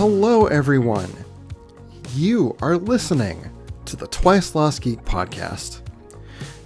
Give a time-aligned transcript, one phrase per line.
[0.00, 1.12] Hello, everyone.
[2.14, 3.50] You are listening
[3.84, 5.82] to the Twice Lost Geek podcast.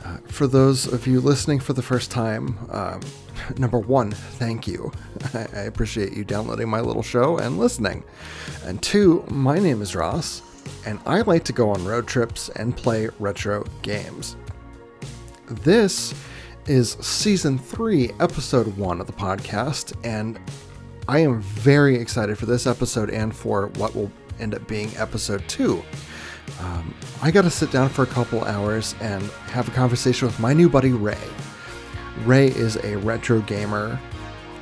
[0.05, 3.01] Uh, for those of you listening for the first time, um,
[3.59, 4.93] number one, thank you.
[5.35, 8.05] I, I appreciate you downloading my little show and listening.
[8.67, 10.41] And two, my name is Ross,
[10.87, 14.37] and I like to go on road trips and play retro games.
[15.51, 16.15] This
[16.67, 20.39] is season three, episode one of the podcast, and
[21.07, 25.47] I am very excited for this episode and for what will end up being episode
[25.49, 25.83] two.
[26.61, 30.41] Um, I got to sit down for a couple hours and have a conversation with
[30.41, 31.19] my new buddy Ray.
[32.25, 34.01] Ray is a retro gamer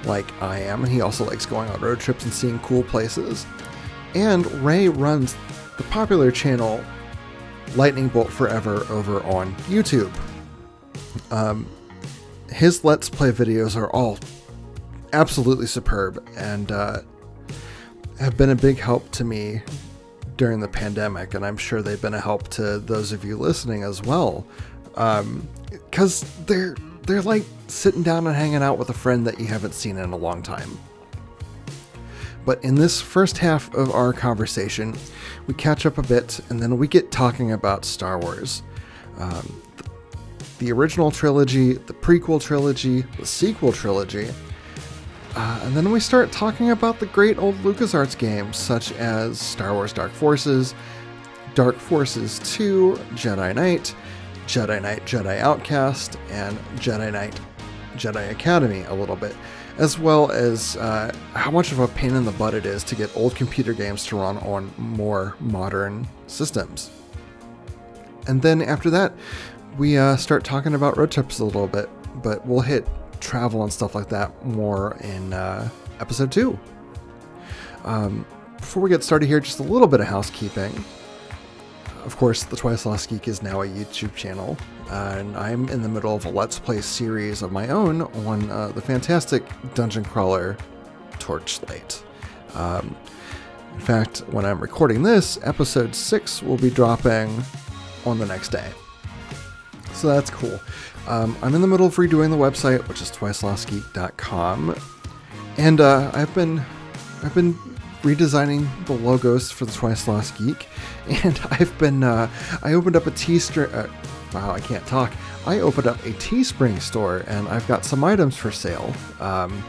[0.04, 3.46] like I am, and he also likes going on road trips and seeing cool places.
[4.14, 5.36] And Ray runs
[5.76, 6.82] the popular channel
[7.76, 10.12] Lightning Bolt Forever over on YouTube.
[11.30, 11.66] Um,
[12.50, 14.18] his Let's Play videos are all
[15.12, 17.00] absolutely superb and uh,
[18.18, 19.62] have been a big help to me
[20.36, 23.82] during the pandemic, and I'm sure they've been a help to those of you listening
[23.82, 24.46] as well.
[25.90, 29.74] Because they're they're like sitting down and hanging out with a friend that you haven't
[29.74, 30.78] seen in a long time.
[32.44, 34.96] But in this first half of our conversation,
[35.46, 38.62] we catch up a bit, and then we get talking about Star Wars.
[39.18, 39.62] Um,
[40.58, 44.28] the original trilogy, the prequel trilogy, the sequel trilogy,
[45.34, 49.72] uh, and then we start talking about the great old LucasArts games, such as Star
[49.72, 50.74] Wars Dark Forces,
[51.54, 53.94] Dark Forces 2, Jedi Knight,
[54.46, 57.40] Jedi Knight Jedi Outcast, and Jedi Knight
[57.94, 59.34] Jedi Academy a little bit,
[59.78, 62.94] as well as uh, how much of a pain in the butt it is to
[62.94, 66.90] get old computer games to run on more modern systems.
[68.26, 69.14] And then after that,
[69.78, 71.88] we uh, start talking about road trips a little bit,
[72.22, 72.86] but we'll hit
[73.22, 75.68] travel and stuff like that more in uh,
[76.00, 76.58] episode two.
[77.84, 78.26] Um,
[78.58, 80.84] before we get started here, just a little bit of housekeeping.
[82.04, 84.56] Of course, the Twice Lost Geek is now a YouTube channel,
[84.90, 88.50] uh, and I'm in the middle of a Let's Play series of my own on
[88.50, 89.44] uh, the fantastic
[89.74, 90.56] dungeon crawler
[91.18, 92.02] Torchlight.
[92.54, 92.96] Um,
[93.74, 97.42] in fact, when I'm recording this, episode 6 will be dropping
[98.04, 98.70] on the next day.
[99.92, 100.58] So that's cool.
[101.08, 104.76] Um, I'm in the middle of redoing the website, which is twicelostgeek.com,
[105.58, 106.62] and uh, I've been
[107.22, 107.54] I've been
[108.02, 110.68] redesigning the logos for the Twice Lost Geek,
[111.24, 112.30] and I've been uh,
[112.62, 113.72] I opened up a Teespring.
[113.74, 113.88] Uh,
[114.32, 115.12] wow, I can't talk.
[115.46, 118.92] I opened up a Teespring store, and I've got some items for sale.
[119.20, 119.62] Um,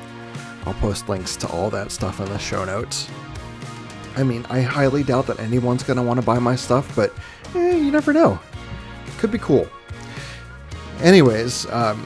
[0.65, 3.09] I'll post links to all that stuff in the show notes.
[4.15, 7.11] I mean, I highly doubt that anyone's going to want to buy my stuff, but
[7.55, 8.39] eh, you never know.
[9.17, 9.67] Could be cool.
[11.03, 11.99] Anyways, um,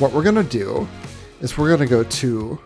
[0.00, 0.88] what we're going to do
[1.40, 2.58] is we're going to go to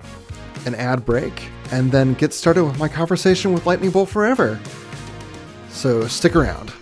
[0.65, 4.59] an ad break and then get started with my conversation with Lightning Bolt Forever.
[5.69, 6.73] So stick around.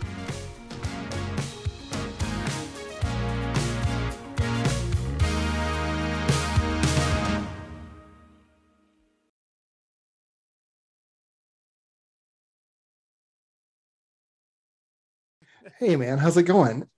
[15.81, 16.89] Hey man, how's it going?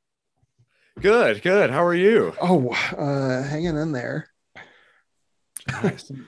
[1.00, 1.70] Good, good.
[1.70, 2.34] How are you?
[2.41, 4.28] Oh, uh, hanging in there.
[5.70, 6.10] Nice.
[6.10, 6.19] Let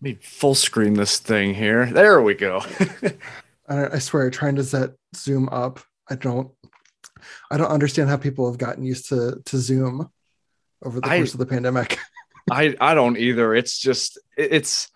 [0.00, 1.86] me full screen this thing here.
[1.86, 2.62] There we go.
[3.68, 6.50] I, I swear, trying to set Zoom up, I don't,
[7.50, 10.08] I don't understand how people have gotten used to to Zoom
[10.84, 11.98] over the I- course of the pandemic.
[12.50, 13.54] I I don't either.
[13.54, 14.88] It's just it- it's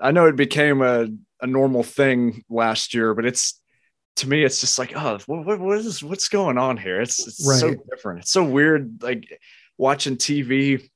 [0.00, 1.08] I know it became a,
[1.42, 3.60] a normal thing last year, but it's
[4.20, 7.00] to me it's just like oh what, what, is what's going on here?
[7.00, 8.20] It's it's so different.
[8.20, 9.40] It's so weird like
[9.78, 10.88] watching TV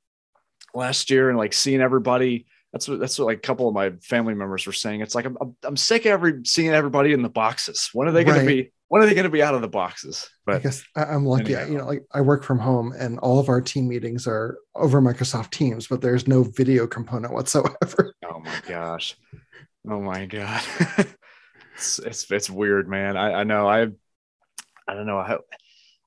[0.74, 3.90] last year and like seeing everybody that's what that's what like a couple of my
[4.02, 5.00] family members were saying.
[5.00, 7.88] It's like I'm I'm, I'm sick of every seeing everybody in the boxes.
[7.92, 8.42] When are they going Right.
[8.42, 10.28] to be when are they going to be out of the boxes?
[10.44, 11.56] but I guess I'm lucky.
[11.56, 11.72] I, anyhow.
[11.72, 15.00] you know, like I work from home, and all of our team meetings are over
[15.00, 18.14] Microsoft Teams, but there's no video component whatsoever.
[18.24, 19.16] Oh my gosh.
[19.88, 20.62] Oh my god.
[21.74, 23.16] it's, it's it's weird, man.
[23.16, 23.68] I, I know.
[23.68, 23.88] I
[24.88, 25.18] I don't know.
[25.18, 25.38] I,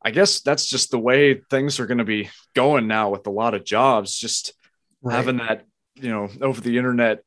[0.04, 3.31] I guess that's just the way things are going to be going now with a
[3.31, 4.18] lot of jobs.
[4.18, 4.54] Just
[5.02, 5.16] Right.
[5.18, 5.66] having that,
[5.96, 7.24] you know, over the internet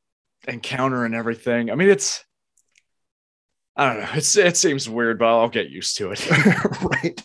[0.47, 1.71] encounter and everything.
[1.71, 2.23] I mean, it's
[3.75, 4.09] I don't know.
[4.15, 6.29] It's it seems weird, but I'll get used to it.
[6.81, 7.21] right.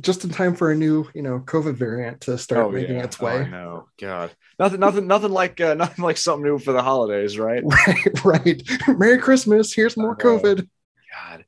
[0.00, 3.26] Just in time for a new, you know, COVID variant to start making its Oh,
[3.26, 3.48] I way.
[3.50, 3.88] know.
[4.00, 4.30] God.
[4.58, 7.62] Nothing nothing nothing like uh, nothing like something new for the holidays, right?
[8.24, 8.62] Right, right.
[8.98, 9.72] Merry Christmas.
[9.72, 10.24] Here's more know.
[10.38, 10.68] COVID.
[11.12, 11.44] God.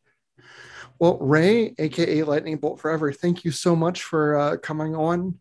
[0.99, 5.39] Well, Ray, aka Lightning Bolt Forever, thank you so much for uh, coming on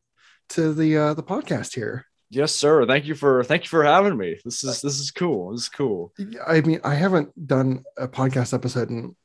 [0.49, 2.05] to the uh, the podcast here.
[2.35, 2.85] Yes, sir.
[2.85, 4.37] Thank you for thank you for having me.
[4.43, 5.51] This is this is cool.
[5.53, 6.13] This is cool.
[6.45, 9.15] I mean, I haven't done a podcast episode in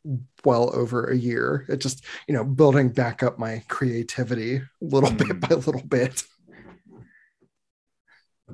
[0.45, 1.67] well over a year.
[1.69, 5.41] It just, you know, building back up my creativity little bit Mm.
[5.49, 6.23] by little bit.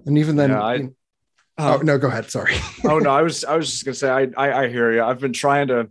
[0.07, 0.95] And even then, Yeah, I- you know-
[1.59, 2.31] Uh, oh no, go ahead.
[2.31, 2.55] Sorry.
[2.85, 5.03] oh no, I was I was just gonna say I, I I hear you.
[5.03, 5.89] I've been trying to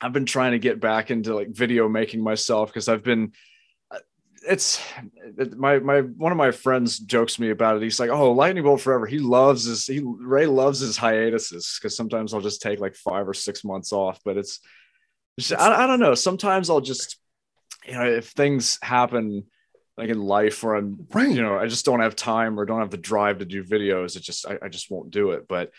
[0.00, 3.32] I've been trying to get back into like video making myself because I've been
[4.48, 4.80] it's
[5.38, 7.82] it- my my one of my friends jokes me about it.
[7.82, 11.96] He's like, "Oh, lightning bolt forever." He loves his he Ray loves his hiatuses because
[11.96, 14.20] sometimes I'll just take like five or six months off.
[14.24, 14.60] But it's,
[15.36, 16.14] it's I, I don't know.
[16.14, 17.18] Sometimes I'll just
[17.86, 19.44] you know if things happen
[19.98, 21.28] like in life where I'm Right.
[21.30, 24.16] you know i just don't have time or don't have the drive to do videos
[24.16, 25.70] it just i, I just won't do it but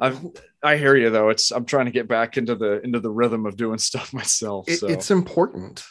[0.00, 0.12] i
[0.62, 3.46] i hear you though it's i'm trying to get back into the into the rhythm
[3.46, 5.84] of doing stuff myself It- so It's important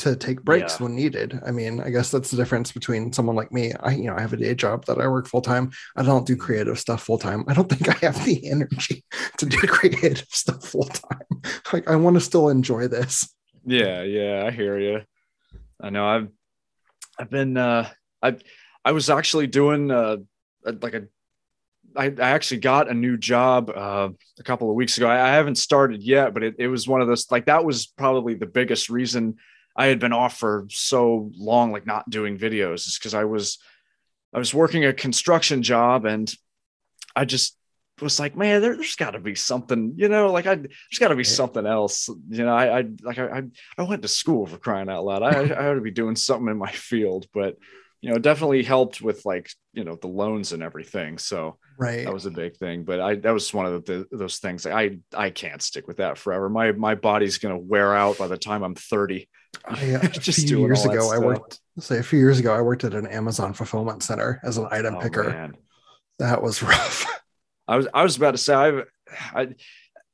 [0.00, 0.84] to take breaks Yeah.
[0.84, 1.40] when needed.
[1.46, 3.72] I mean, I guess that's the difference between someone like me.
[3.80, 5.70] I, you know, I have a day job that I work full time.
[5.96, 7.44] I don't do creative stuff full time.
[7.48, 9.04] I don't think I have the energy
[9.38, 11.42] to do creative stuff full time.
[11.72, 13.28] Like, I want to still enjoy this.
[13.66, 15.00] yeah yeah i hear you
[15.80, 16.28] i know i've
[17.18, 17.86] i've been uh
[18.22, 18.34] i
[18.86, 20.16] i was actually doing uh
[20.64, 21.02] like a
[21.96, 25.08] I, I actually got a new job uh, a couple of weeks ago.
[25.08, 27.86] I, I haven't started yet, but it, it was one of those like that was
[27.86, 29.36] probably the biggest reason
[29.80, 33.58] I had been off for so long, like not doing videos, is because I was
[34.34, 36.32] I was working a construction job and
[37.16, 37.56] I just
[38.00, 41.08] was like, man, there, there's got to be something, you know, like I there's got
[41.08, 42.54] to be something else, you know.
[42.54, 43.42] I, I like I
[43.78, 45.22] I- went to school for crying out loud.
[45.22, 47.56] I I ought to be doing something in my field, but
[48.02, 51.18] you know, it definitely helped with like you know the loans and everything.
[51.18, 52.04] So Right.
[52.04, 54.98] that was a big thing but i that was one of the, those things i
[55.16, 58.62] i can't stick with that forever my my body's gonna wear out by the time
[58.62, 59.26] i'm 30
[59.64, 62.84] I, uh, a few years ago, I worked, say a few years ago, I worked
[62.84, 65.24] at an Amazon fulfillment center as an item Oh, picker.
[65.24, 65.54] man.
[66.18, 67.06] That was rough.
[67.68, 68.84] i was i was about to say I've,
[69.32, 69.48] i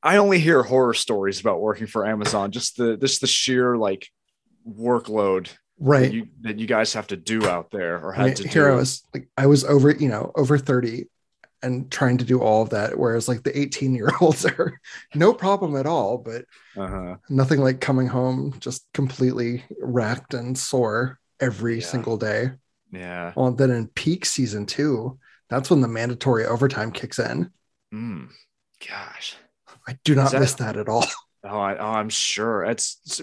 [0.03, 4.07] i only hear horror stories about working for amazon just the just the sheer like
[4.69, 5.49] workload
[5.79, 6.03] right.
[6.03, 8.47] that you that you guys have to do out there or I had mean, to
[8.47, 11.07] here do I was like, I was over, you know, over 30
[11.63, 12.97] and trying to do all of that.
[12.97, 14.79] Whereas like the 18 year olds are
[15.15, 16.45] no problem at all, but
[16.75, 17.15] uh-huh.
[17.29, 21.85] nothing like coming home just completely racked and sore every Yeah.
[21.85, 22.51] single day.
[22.91, 25.19] yeah Well, then in peak season two,
[25.49, 27.51] that's when the mandatory overtime kicks in.
[27.93, 28.29] Mm.
[28.87, 29.35] gosh
[29.87, 31.05] I do not that- miss that at all.
[31.43, 33.21] oh, I, oh i'm sure it's, it's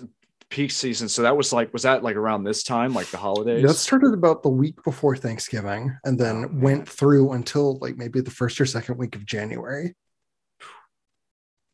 [0.51, 3.63] peak season so that was like was that like around this time like the holidays
[3.63, 8.21] That started about the week before Thanksgiving and then Oh, went through until like maybe
[8.21, 9.95] the first or second week of January.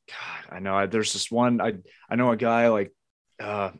[0.08, 0.74] God, I know.
[0.74, 1.60] I, there's this one.
[1.60, 1.74] I
[2.10, 2.92] I know a guy like
[3.40, 3.70] uh,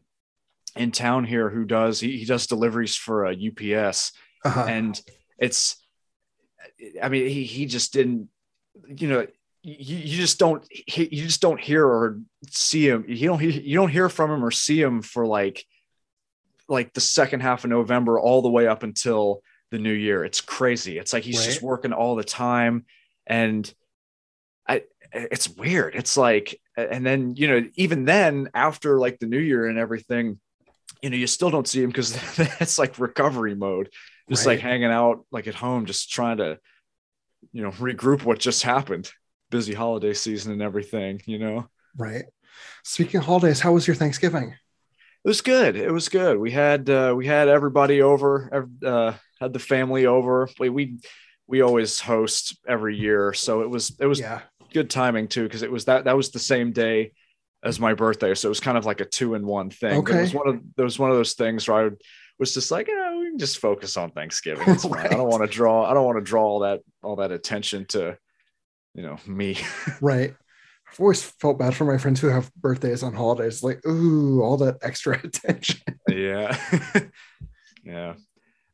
[0.77, 4.13] in town here who does he, he does deliveries for a UPS,
[4.45, 4.65] Uh-huh.
[4.69, 5.01] and
[5.39, 5.77] it's.
[7.03, 8.29] I mean, he he just didn't.
[8.87, 9.27] You know,
[9.62, 12.19] you, you just don't you just don't hear or
[12.49, 13.05] see him.
[13.07, 15.65] You don't hear, you don't hear from him or see him for like
[16.69, 20.25] like the second half of November all the way up until the new year.
[20.25, 20.99] It's crazy.
[20.99, 22.87] It's like he's just working all the time
[23.27, 23.73] and
[24.67, 25.94] I it's weird.
[25.94, 30.41] It's like and then, you know, even then after like the new year and everything,
[31.03, 32.17] you know, you still don't see him because
[32.61, 33.91] it's like recovery mode.
[34.29, 36.61] Just like hanging out like at home, just trying to,
[37.53, 39.11] you know, regroup what just happened.
[39.51, 41.69] Busy holiday season and everything, you know.
[41.97, 42.25] Right.
[42.85, 44.55] Speaking of holidays, how was your Thanksgiving?
[45.25, 45.77] It was good.
[45.77, 46.39] It was good.
[46.39, 48.67] We had uh, we had everybody over.
[48.85, 50.49] Uh, had the family over.
[50.59, 50.99] We we
[51.47, 54.43] we always host every year, so it was it was yeah.
[54.73, 57.13] good timing too because it was that that was the same day
[57.63, 60.03] as my birthday, so it was kind of like a two in one thing.
[60.03, 62.01] But it was one of there was one of those things where I would,
[62.39, 64.69] was just like, yeah, we can just focus on Thanksgiving.
[64.69, 65.07] It's fine.
[65.07, 65.85] I don't want to draw.
[65.85, 68.17] I don't want to draw all that all that attention to,
[68.94, 69.56] you know, me.
[70.01, 70.35] Right.
[70.93, 73.63] I've always felt bad for my friends who have birthdays on holidays.
[73.63, 75.81] Like, ooh, all that extra attention.
[76.09, 76.56] yeah
[77.85, 78.15] yeah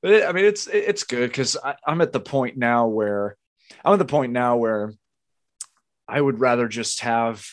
[0.03, 1.57] but it, i mean it's it- it's good because
[1.87, 3.37] i'm at the point now where
[3.85, 4.93] i'm at the point now where
[6.09, 7.45] i would rather just have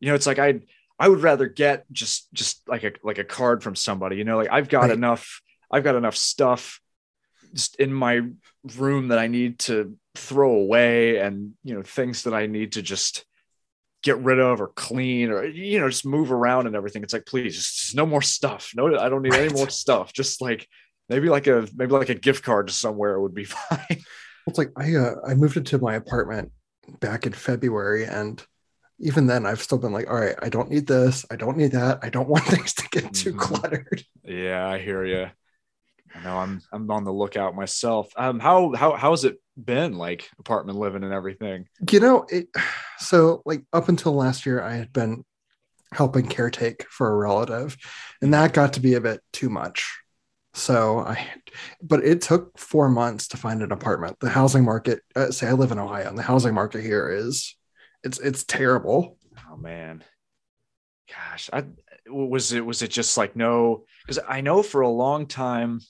[0.00, 0.60] you know it's like i
[0.98, 4.36] i would rather get just just like a like a card from somebody you know
[4.36, 4.90] like i've got Right.
[4.92, 5.40] enough
[5.70, 6.80] i've got enough stuff
[7.54, 8.22] just in my
[8.76, 12.82] room that i need to throw away and you know things that i need to
[12.82, 13.24] just
[14.02, 17.04] get rid of or clean or you know just move around and everything.
[17.04, 18.72] It's like please just, no more stuff.
[18.74, 20.12] No i don't need any more stuff.
[20.12, 20.66] Just like
[21.08, 24.02] maybe like a maybe like a gift card to somewhere would be fine.
[24.48, 26.50] It's like I uh, I moved into my apartment
[26.98, 28.44] back in February, and
[28.98, 31.70] even then, I've still been like, all right, I don't need this, I don't need
[31.72, 33.38] that, I don't want things to get too Mhm.
[33.38, 34.02] cluttered.
[34.24, 35.30] yeah i hear you
[36.14, 38.12] I know I'm I'm on the lookout myself.
[38.16, 41.66] Um, how how how's it been like apartment living and everything?
[41.90, 42.48] You know, it
[42.98, 45.24] so like up until last year, I had been
[45.92, 47.76] helping caretake for a relative,
[48.20, 49.98] and that got to be a bit too much.
[50.54, 51.26] So I,
[51.82, 54.18] but it took four months to find an apartment.
[54.20, 57.56] The housing market, uh, say I live in Ohio, and the housing market here is,
[58.02, 59.16] it's it's terrible.
[59.50, 60.04] Oh man,
[61.08, 61.64] gosh, I
[62.06, 65.80] was it was it just like no because I know for a long time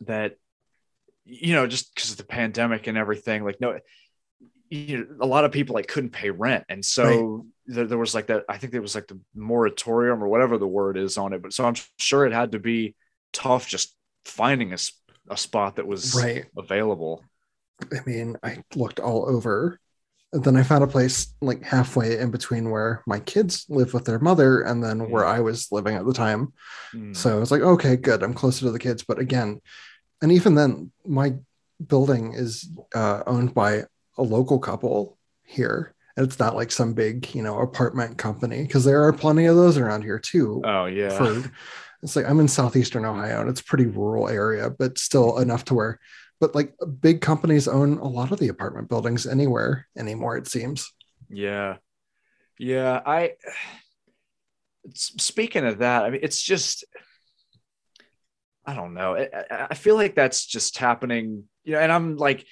[0.00, 0.36] that
[1.24, 3.78] you know just because of the pandemic and everything like no
[4.70, 7.44] you know, a lot of people like couldn't pay rent and so right.
[7.66, 10.66] there, there was like that i think there was like the moratorium or whatever the
[10.66, 12.94] word is on it but so i'm sure it had to be
[13.32, 14.76] tough just finding a,
[15.30, 16.46] a spot that was right.
[16.56, 17.22] available
[17.92, 19.80] i mean i looked all over
[20.42, 24.18] then I found a place like halfway in between where my kids live with their
[24.18, 25.08] mother and then mm.
[25.08, 26.52] where I was living at the time.
[26.92, 27.14] Mm.
[27.14, 28.22] So was like, okay, good.
[28.22, 29.04] I'm closer to the kids.
[29.04, 29.60] But again,
[30.20, 31.34] and even then, my
[31.86, 33.84] building is uh, owned by
[34.18, 35.94] a local couple here.
[36.16, 39.56] And it's not like some big, you know, apartment company because there are plenty of
[39.56, 40.62] those around here too.
[40.64, 41.10] Oh, yeah.
[41.10, 41.52] For,
[42.02, 45.74] it's like I'm in southeastern Ohio and it's pretty rural area, but still enough to
[45.74, 45.98] where
[46.40, 50.92] but like big companies own a lot of the apartment buildings anywhere anymore it seems
[51.30, 51.76] yeah
[52.58, 53.32] yeah i
[54.94, 56.84] speaking of that i mean it's just
[58.66, 59.28] i don't know i,
[59.70, 62.46] I feel like that's just happening you know and i'm like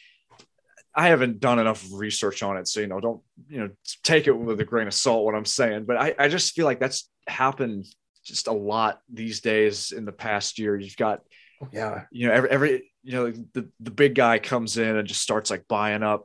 [0.94, 3.70] I haven't done enough research on it, so you know, don't you know,
[4.02, 5.84] take it with a grain of salt what I'm saying.
[5.84, 7.86] But I, I just feel like that's happened
[8.24, 10.78] just a lot these days in the past year.
[10.78, 11.20] You've got,
[11.62, 15.08] oh, yeah, you know, every every you know the the big guy comes in and
[15.08, 16.22] just starts like buying up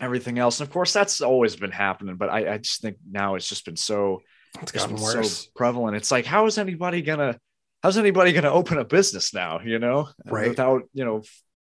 [0.00, 0.60] everything else.
[0.60, 3.64] And of course that's always been happening but i, I just think now it's just
[3.64, 4.22] been so
[4.60, 5.44] it's gotten worse.
[5.44, 5.96] so prevalent.
[5.96, 7.38] It's like how is anybody gonna
[7.82, 10.08] how's anybody gonna open a business now you know?
[10.26, 10.48] Right.
[10.48, 11.22] Without you know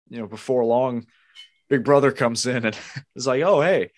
[0.09, 1.07] you know before long
[1.69, 2.79] big brother comes in and
[3.17, 3.91] is like oh hey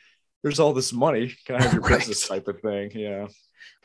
[0.42, 1.35] there's all this money.
[1.47, 1.99] Can i have your right.
[1.99, 2.92] business type of thing?
[2.95, 3.26] Yeah.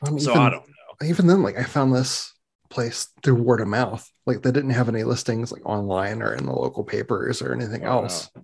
[0.06, 1.08] Um, so even, i don't know.
[1.08, 2.32] even then like i found this
[2.74, 4.10] place through word of mouth.
[4.26, 7.86] Like they didn't have any listings like online or in the local papers or anything
[7.86, 8.30] oh, else.
[8.36, 8.44] Wow.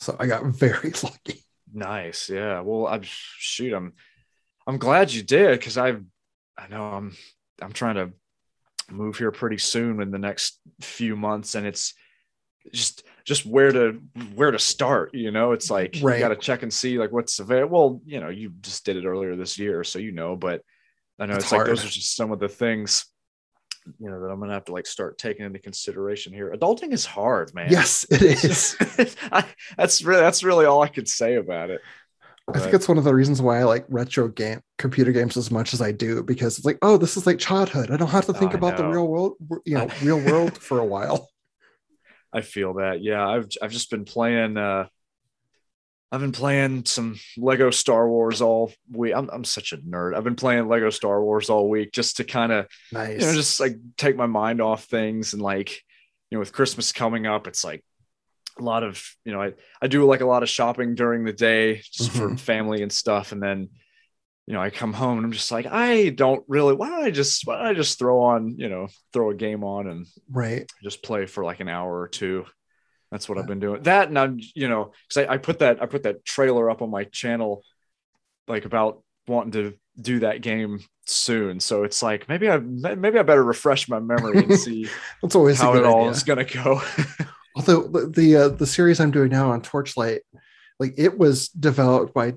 [0.00, 1.44] So I got very lucky.
[1.72, 2.28] Nice.
[2.28, 2.60] Yeah.
[2.60, 3.72] Well, I'm shoot.
[3.72, 3.92] I'm
[4.66, 6.02] I'm glad you did because I've
[6.58, 7.16] I know I'm
[7.62, 8.12] I'm trying to
[8.90, 11.94] move here pretty soon in the next few months, and it's
[12.72, 14.00] just just where to
[14.34, 15.14] where to start.
[15.14, 16.14] You know, it's like right.
[16.14, 17.90] you got to check and see like what's available.
[17.90, 20.34] Well, you know, you just did it earlier this year, so you know.
[20.34, 20.62] But
[21.18, 23.06] I know it's, it's like those are just some of the things
[23.98, 26.52] you know that I'm gonna have to like start taking into consideration here.
[26.52, 27.70] Adulting is hard, man.
[27.70, 28.76] Yes, it is.
[29.32, 29.44] I,
[29.76, 31.80] that's really that's really all I could say about it.
[32.54, 35.50] I think it's one of the reasons why I like retro game computer games as
[35.50, 37.90] much as I do because it's like, oh, this is like childhood.
[37.90, 40.78] I don't have to think oh, about the real world, you know, real world for
[40.78, 41.28] a while.
[42.32, 43.02] I feel that.
[43.02, 44.86] Yeah, I've I've just been playing uh
[46.12, 49.12] I've been playing some Lego Star Wars all week.
[49.14, 50.16] I'm, I'm such a nerd.
[50.16, 53.20] I've been playing Lego Star Wars all week just to kind of, nice.
[53.20, 55.32] you know, just like take my mind off things.
[55.32, 55.72] And like,
[56.30, 57.84] you know, with Christmas coming up, it's like
[58.58, 61.32] a lot of, you know, I, I do like a lot of shopping during the
[61.32, 62.36] day just mm-hmm.
[62.36, 63.32] for family and stuff.
[63.32, 63.68] And then,
[64.46, 67.10] you know, I come home and I'm just like, I don't really, why don't I
[67.10, 70.70] just, why don't I just throw on, you know, throw a game on and right.
[70.84, 72.46] just play for like an hour or two.
[73.16, 73.82] That's what I've been doing.
[73.84, 76.82] That and I'm, you know, because I, I put that I put that trailer up
[76.82, 77.62] on my channel,
[78.46, 81.58] like about wanting to do that game soon.
[81.58, 84.90] So it's like maybe I maybe I better refresh my memory and see
[85.22, 86.10] That's always how it all idea.
[86.10, 86.82] is gonna go.
[87.56, 90.20] Although the the, uh, the series I'm doing now on Torchlight,
[90.78, 92.34] like it was developed by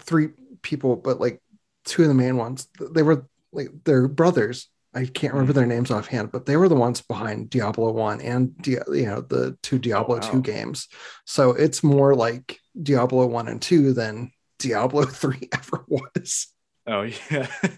[0.00, 0.30] three
[0.60, 1.40] people, but like
[1.84, 5.90] two of the main ones, they were like they're brothers I can't remember their names
[5.90, 10.16] offhand, but they were the ones behind Diablo One and you know the two Diablo
[10.16, 10.30] oh, wow.
[10.30, 10.88] Two games.
[11.26, 16.48] So it's more like Diablo One and Two than Diablo Three ever was.
[16.86, 17.48] Oh yeah.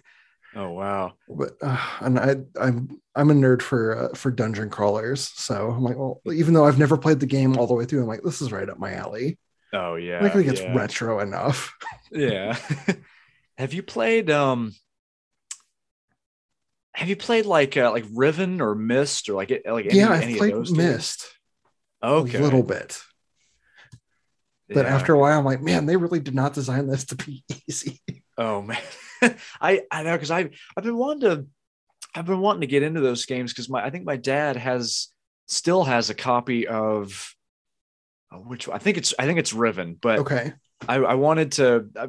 [0.56, 1.12] Oh wow!
[1.28, 5.84] But uh, and I I'm I'm a nerd for uh, for dungeon crawlers, so I'm
[5.84, 8.22] like, well, even though I've never played the game all the way through, I'm like,
[8.22, 9.38] this is right up my alley.
[9.74, 10.74] Oh yeah, I think it's yeah.
[10.74, 11.76] retro enough.
[12.10, 12.58] yeah.
[13.58, 14.72] Have you played um
[16.98, 20.26] have you played like uh, like Riven or Myst or like like any, of those?
[20.26, 21.28] yeah, I played Myst.
[22.02, 23.00] Okay, a little bit.
[24.68, 24.96] But yeah.
[24.96, 28.02] after a while, I'm like, man, they really did not design this to be easy.
[28.36, 28.82] Oh man,
[29.60, 31.46] I I know because I I've been wanting to
[32.16, 35.06] I've been wanting to get into those games because my I think my dad has
[35.46, 37.32] still has a copy of
[38.32, 40.52] oh, which I think it's I think it's Riven, but okay.
[40.88, 42.08] I, I wanted to I,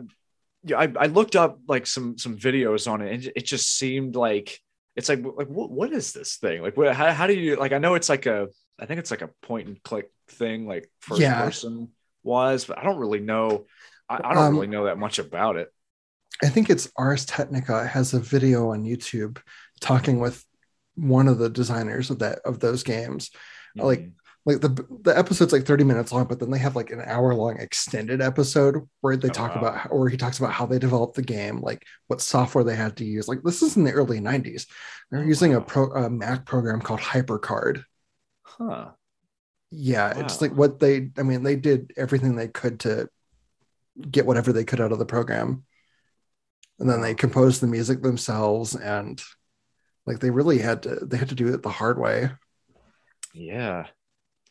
[0.76, 4.60] I, I looked up like some some videos on it and it just seemed like
[5.00, 7.72] it's like like what, what is this thing like what, how, how do you like
[7.72, 8.48] i know it's like a
[8.80, 11.42] i think it's like a point and click thing like first Yeah.
[11.42, 11.90] person
[12.24, 13.66] wise but i don't really know
[14.10, 15.74] i, I don't Um, really know that much about it
[16.44, 19.40] I think it's Ars Technica has a video on YouTube
[19.82, 20.46] talking with
[20.96, 23.32] one of the designers of that of those games.
[23.76, 24.12] like, Mhm.
[24.50, 24.70] Like the
[25.04, 28.22] the episode's like 30 minutes long, but then they have like an hour long extended
[28.22, 29.56] episode where they Oh, talk wow.
[29.56, 32.98] about or he talks about how they developed the game, like what software they had
[32.98, 33.28] to use.
[33.28, 34.68] Like this is in the early 90s.
[35.12, 37.84] They're Oh, using a pro a Mac program called HyperCard.
[38.44, 38.96] huh
[39.72, 43.08] Yeah, it's like what they I mean, they did everything they could to
[44.10, 45.66] get whatever they could out of the program.
[46.80, 49.22] And then they composed the music themselves and
[50.06, 52.32] like they really had to they had to do it the hard way.
[53.34, 53.88] yeah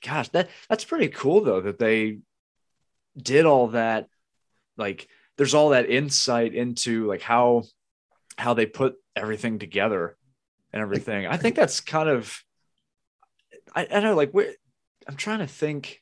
[0.04, 2.18] gosh that that's pretty cool though that they
[3.16, 4.08] did all that
[4.76, 7.64] like there's all that insight into like how
[8.36, 10.16] how they put everything together
[10.72, 12.42] and everything i think that's kind of
[13.74, 14.52] i, I don't know like where
[15.08, 16.00] i'm trying to think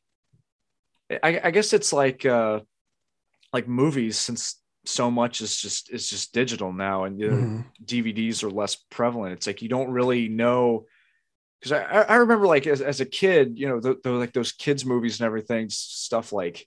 [1.10, 2.60] I, I guess it's like uh
[3.52, 7.64] like movies since so much is just is just digital now and you know, Mhm.
[7.84, 9.32] DVDs are less prevalent.
[9.34, 10.86] It's like you don't really know
[11.66, 14.52] because I, I remember like as, as a kid, you know, the, the like those
[14.52, 16.66] kids movies and everything, stuff like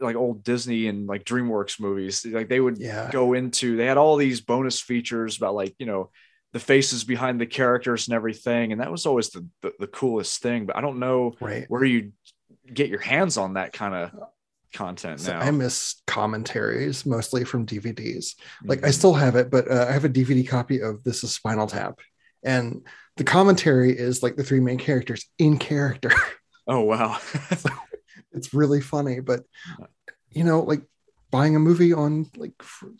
[0.00, 2.24] like old Disney and like DreamWorks movies.
[2.24, 3.10] Like they would Yeah.
[3.10, 6.10] go into they had all these bonus features about like you know
[6.52, 10.42] the faces behind the characters and everything, and that was always the the, the coolest
[10.42, 10.66] thing.
[10.66, 11.66] But I don't know Right.
[11.68, 12.12] where you
[12.72, 14.10] get your hands on that kind of
[14.72, 15.40] content So now.
[15.40, 18.34] I miss commentaries mostly from DVDs.
[18.64, 18.94] Like I Mhm.
[18.94, 21.98] still have it, but uh, I have a DVD copy of This is Spinal Tap,
[22.42, 22.86] and
[23.16, 26.12] the commentary is like the three main characters in character.
[26.66, 27.18] oh wow.
[28.32, 29.42] it's really funny, but
[30.30, 30.82] you know, like
[31.30, 32.52] buying a movie on like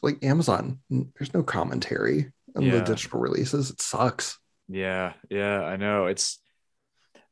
[0.03, 3.71] like Amazon, there's no commentary on the digital releases.
[3.71, 4.39] It sucks.
[4.69, 6.07] Yeah, yeah, I know.
[6.07, 6.39] It's,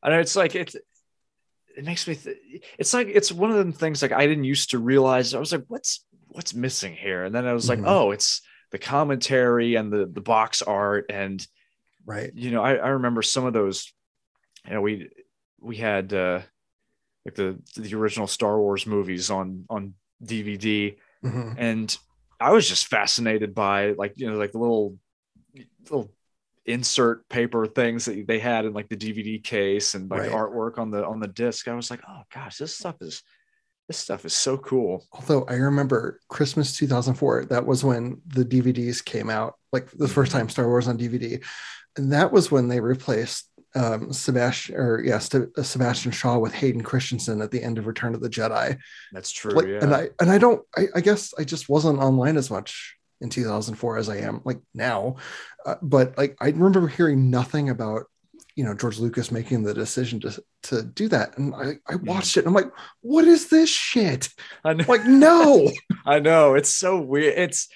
[0.01, 2.15] I know it's like it's, it makes me.
[2.15, 2.37] Th-
[2.77, 5.33] it's like it's one of them things like I didn't used to realize.
[5.33, 7.25] I was like, what's what's missing here?
[7.25, 7.87] And then I was like, Mhm.
[7.87, 11.45] oh, it's the commentary and the the box art and
[12.05, 12.31] Right.
[12.35, 13.91] you know I I remember some of those.
[14.67, 15.09] You know we
[15.59, 16.41] we had uh
[17.25, 21.55] like the the original Star Wars movies on on DVD Mhm.
[21.57, 21.97] and
[22.39, 24.97] I was just fascinated by like you know like the little
[25.83, 26.11] little
[26.65, 30.31] insert paper things that they had in like the DVD case and like Right.
[30.31, 31.67] artwork on the on the disc.
[31.67, 33.21] I was like, oh gosh, this stuff is
[33.87, 35.05] this stuff is so cool.
[35.11, 40.31] Although I remember Christmas 2004, that was when the DVDs came out, like the first
[40.31, 40.39] Mm-hmm.
[40.39, 41.43] time Star Wars on DVD.
[41.97, 46.81] And that was when they replaced um, Sebastian, or yes, yeah, Sebastian Shaw with Hayden
[46.81, 48.77] Christensen at the end of Return of the Jedi.
[49.11, 49.51] That's true.
[49.51, 49.79] like yeah.
[49.81, 53.29] and i and i don't I, I guess i just wasn't online as much in
[53.29, 55.15] 2004 as i am like now
[55.65, 58.03] uh, but like i remember hearing nothing about
[58.55, 62.37] you know george lucas making the decision to to do that and i i watched
[62.37, 64.29] it and i'm like what is this shit
[64.63, 65.71] I know, like no
[66.05, 67.37] I know it's so weird.
[67.37, 67.67] It's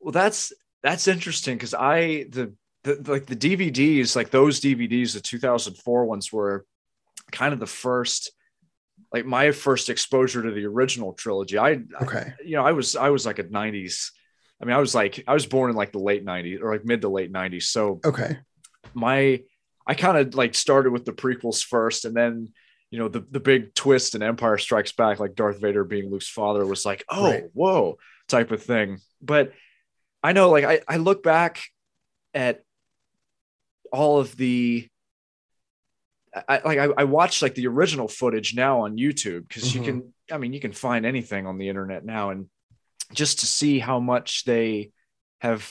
[0.00, 2.54] well, that's that's interesting because I the,
[2.84, 6.64] the like the DVDs, like those DVDs, the 2004 ones were
[7.30, 8.32] kind of the first,
[9.12, 11.58] like my first exposure to the original trilogy.
[11.58, 14.10] I, okay you know, I was I was like a 90s.
[14.60, 16.84] I mean, I was like I was born in like the late 90s or like
[16.84, 17.64] mid to late 90s.
[17.64, 18.38] So okay
[18.94, 19.42] my
[19.86, 22.50] I kind of like started with the prequels first, and then
[22.90, 26.28] you know the the big twist in Empire Strikes Back, like Darth Vader being Luke's
[26.28, 27.44] father, was like, oh, Right.
[27.52, 28.98] whoa, type of thing.
[29.20, 29.52] But
[30.22, 31.62] I know, like I I look back
[32.34, 32.62] at
[33.92, 34.88] all of the.
[36.48, 39.84] I like I, I watched like the original footage now on YouTube because you Mhm.
[39.84, 42.48] can I mean you can find anything on the internet now and
[43.12, 44.92] just to see how much they
[45.42, 45.70] have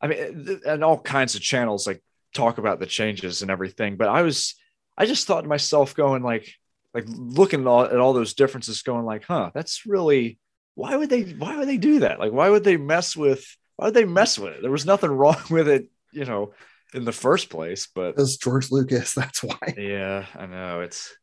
[0.00, 4.06] I mean and all kinds of channels like talk about the changes and everything but
[4.08, 4.54] I was
[4.96, 6.54] I just thought to myself going like
[6.94, 10.38] like looking at all, at all those differences going like huh that's really
[10.76, 13.86] why would they why would they do that like why would they mess with why
[13.86, 16.52] would they mess with it there was nothing wrong with it you know
[16.94, 19.74] in the first place but as george lucas that's why.
[19.76, 21.16] Yeah, I know it's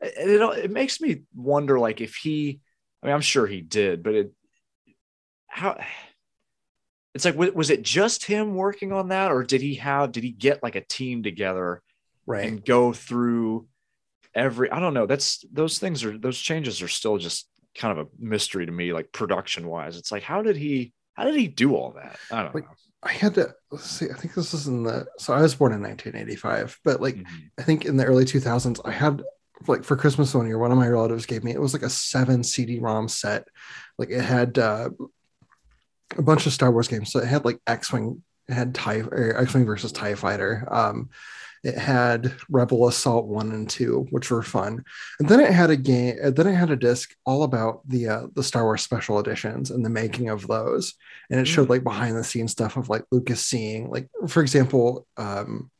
[0.00, 2.60] it, it it makes me wonder like if he
[3.02, 4.32] I mean I'm sure he did, but it
[5.46, 5.78] how
[7.14, 10.30] it's like was it just him working on that or did he have did he
[10.30, 11.82] get like a team together
[12.26, 12.46] right.
[12.46, 13.66] and go through
[14.34, 18.06] every I don't know that's those things are those changes are still just kind of
[18.06, 21.48] a mystery to me like production wise it's like how did he how did he
[21.48, 22.18] do all that?
[22.30, 22.62] I don't know
[23.02, 25.72] i had to let's see i think this is in the so i was born
[25.72, 27.26] in 1985 but like Mhm.
[27.58, 29.22] I think in the early 2000s, I had
[29.68, 31.90] like for Christmas one year, one of my relatives gave me it was like a
[31.90, 33.46] seven CD-ROM set.
[33.98, 34.88] Like it had uh,
[36.16, 37.12] a bunch of Star Wars games.
[37.12, 40.66] So it had like X-wing, It had Tie or X-wing versus Tie Fighter.
[40.70, 41.10] Um,
[41.62, 44.84] it had Rebel Assault one and two, which were fun,
[45.18, 46.16] and then it had a game.
[46.34, 49.84] Then it had a disc all about the uh, the Star Wars special editions and
[49.84, 50.94] the making of those,
[51.30, 55.06] and it showed like behind the scenes stuff of like Lucas seeing, like for example,
[55.18, 55.70] um,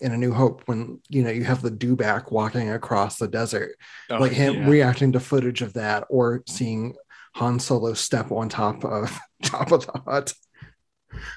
[0.00, 3.72] in A New Hope when you know you have the dewback walking across the desert,
[4.10, 4.68] Oh, like him yeah.
[4.68, 6.94] reacting to footage of that, or seeing
[7.34, 10.32] Han Solo step on top of top of the Hutt.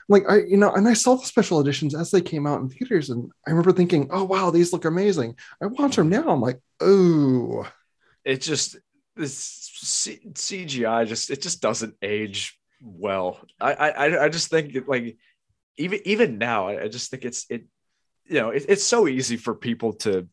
[0.10, 2.70] Like I, you know, and I saw the special editions as they came out in
[2.70, 6.42] theaters, and I remember thinking, "Oh wow, these look amazing." I watch them now, I'm
[6.42, 7.68] like, "Oh,
[8.24, 8.78] it just
[9.16, 13.40] this C- CGI just it just doesn't age well.
[13.60, 15.18] I I I just think it, like
[15.78, 17.66] even even now I just think it's it
[18.26, 20.28] you know it, it's so easy for people to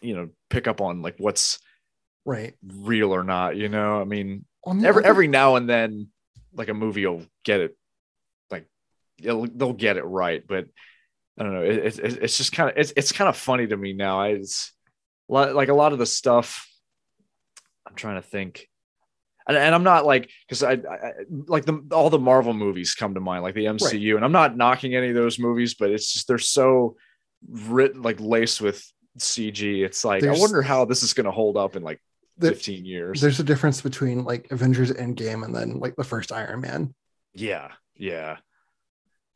[0.00, 1.58] you know pick up on like what's
[2.24, 3.56] right." real or not.
[3.56, 4.44] You know, I mean
[4.84, 6.08] every other- every now and then
[6.54, 7.76] like a movie will get it
[9.22, 10.66] they'll get it right, but
[11.38, 11.62] I don't know.
[11.62, 14.20] It, it, it- it's just kind of it's it's kind of funny to me now.
[14.20, 14.72] I it's
[15.28, 16.68] like a lot of the stuff.
[17.86, 18.68] I'm trying to think,
[19.46, 21.12] and, and I'm not like because I, I
[21.46, 24.56] like the all the Marvel movies come to mind, like the MCU, and I'm not
[24.56, 26.96] knocking any of those movies, but it's just they're so
[27.48, 28.86] writ like laced with
[29.18, 29.84] CG.
[29.84, 32.00] It's like There's- I wonder how this is going to hold up in like
[32.38, 33.20] the- 15 years.
[33.20, 36.94] there's a difference between like Avengers Endgame and then like the first Iron Man,
[37.34, 38.36] Yeah, yeah.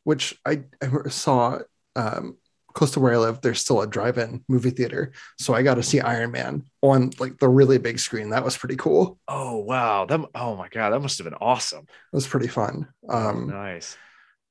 [0.07, 1.59] Which I, I saw
[1.97, 2.37] um,
[2.73, 3.41] close to where I live.
[3.41, 7.37] There's still a drive-in movie theater, so I got to see Iron Man on like
[7.39, 8.29] the really big screen.
[8.29, 9.19] That was pretty cool.
[9.27, 11.83] Oh wow, that oh my god, that must have been awesome.
[11.83, 12.87] It was pretty fun.
[13.09, 13.97] Oh, Um, nice.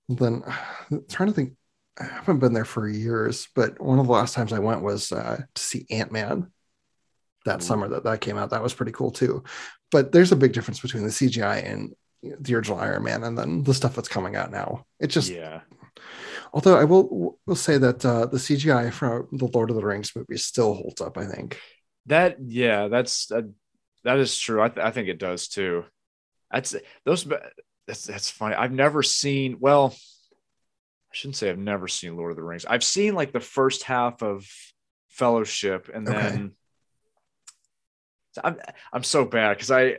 [0.08, 0.42] then
[1.08, 1.54] trying to think
[1.98, 5.12] i haven't been there for years but one of the last times i went was
[5.12, 6.52] uh, to see ant-man
[7.46, 7.64] that Ooh.
[7.64, 9.42] summer that that came out that was pretty cool too
[9.90, 13.62] but there's a big difference between the cgi and the original iron man and then
[13.62, 15.60] the stuff that's coming out now it just yeah,
[16.52, 20.14] although i will will say that uh, the cgi from the lord of the rings
[20.16, 21.58] movie still holds up i think
[22.06, 23.42] that yeah, that's uh,
[24.04, 24.62] that is true.
[24.62, 25.84] I, th- I think it does too.
[26.50, 26.74] That's
[27.04, 27.26] those.
[27.86, 28.54] That's that's funny.
[28.54, 29.56] I've never seen.
[29.60, 32.64] Well, I shouldn't say I've never seen Lord of the Rings.
[32.64, 34.46] I've seen like the first half of
[35.08, 36.16] Fellowship, and Okay.
[36.16, 36.52] then
[38.42, 38.58] I'm
[38.92, 39.96] I'm so bad because I,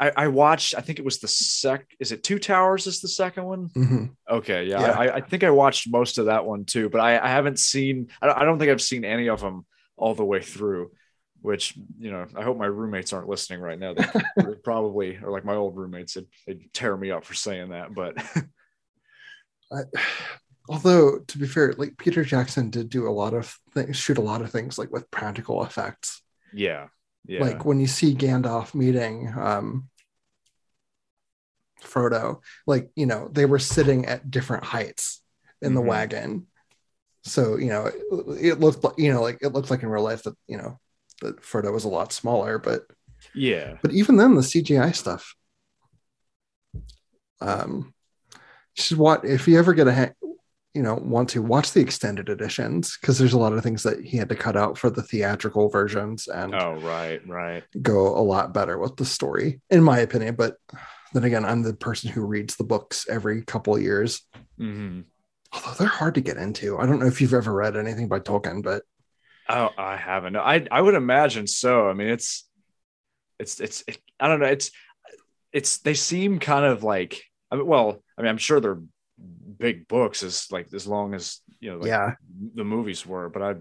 [0.00, 0.74] I I watched.
[0.76, 1.86] I think it was the sec.
[2.00, 2.86] Is it Two Towers?
[2.86, 3.68] Is the second one?
[3.68, 4.10] Mhm.
[4.28, 4.98] Okay, yeah, Yeah.
[4.98, 8.08] I, I think I watched most of that one too, but I, I haven't seen.
[8.22, 10.92] I don't, think I've seen any of them all the way through.
[11.42, 13.94] Which you know, I hope my roommates aren't listening right now.
[13.94, 14.04] They
[14.36, 16.14] they probably or like my old roommates.
[16.14, 18.16] They'd, they'd tear me up for saying that, but
[19.72, 19.80] I,
[20.68, 24.20] although to be fair like peter jackson did do a lot of things shoot a
[24.20, 26.88] lot of things like with practical effects yeah,
[27.26, 29.88] yeah, like when you see Gandalf meeting um
[31.82, 35.22] Frodo, like you know, they were sitting at different heights
[35.62, 35.86] in the Mhm.
[35.86, 36.46] wagon.
[37.22, 38.02] So, you know, it,
[38.54, 40.78] it looked like you know, like it looked like in real life that, you know,
[41.22, 42.82] that Frodo was a lot smaller, but
[43.34, 45.34] yeah, but even then the CGI stuff.
[47.40, 47.94] Um
[48.76, 50.29] just what if you ever get a ha-
[50.74, 54.04] you know want to watch the extended editions because there's a lot of things that
[54.04, 58.22] he had to cut out for the theatrical versions and oh right, right, go a
[58.22, 60.36] lot better with the story, in my opinion.
[60.36, 60.56] But
[61.12, 64.22] then again, I'm the person who reads the books every couple of years.
[64.58, 65.00] hmm
[65.52, 66.78] Although they're hard to get into.
[66.78, 68.84] I don't know if you've ever read anything by Tolkien, but
[69.48, 70.36] Oh, I haven't.
[70.36, 71.88] I I would imagine so.
[71.88, 72.48] I mean, it's
[73.40, 74.46] it's it's it, I don't know.
[74.46, 74.70] It's
[75.52, 78.80] it's they seem kind of like I mean, well, I mean, I'm sure they're
[79.58, 82.14] big books as like as long as you know like yeah,
[82.54, 83.54] the movies were, but I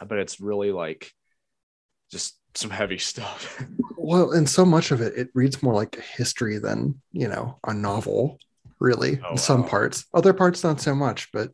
[0.00, 1.12] I bet it's really like
[2.10, 3.64] just some heavy stuff.
[3.96, 7.72] well, and so much of it, it reads more like history than you know a
[7.74, 8.38] novel.
[8.80, 9.68] Really, Oh, in some wow.
[9.68, 10.06] parts.
[10.12, 11.30] Other parts, not so much.
[11.32, 11.52] But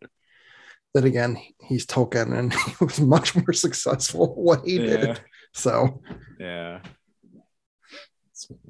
[0.94, 5.20] then again, he's Tolkien, and he was much more successful what he yeah, did.
[5.52, 6.00] So,
[6.40, 6.80] yeah,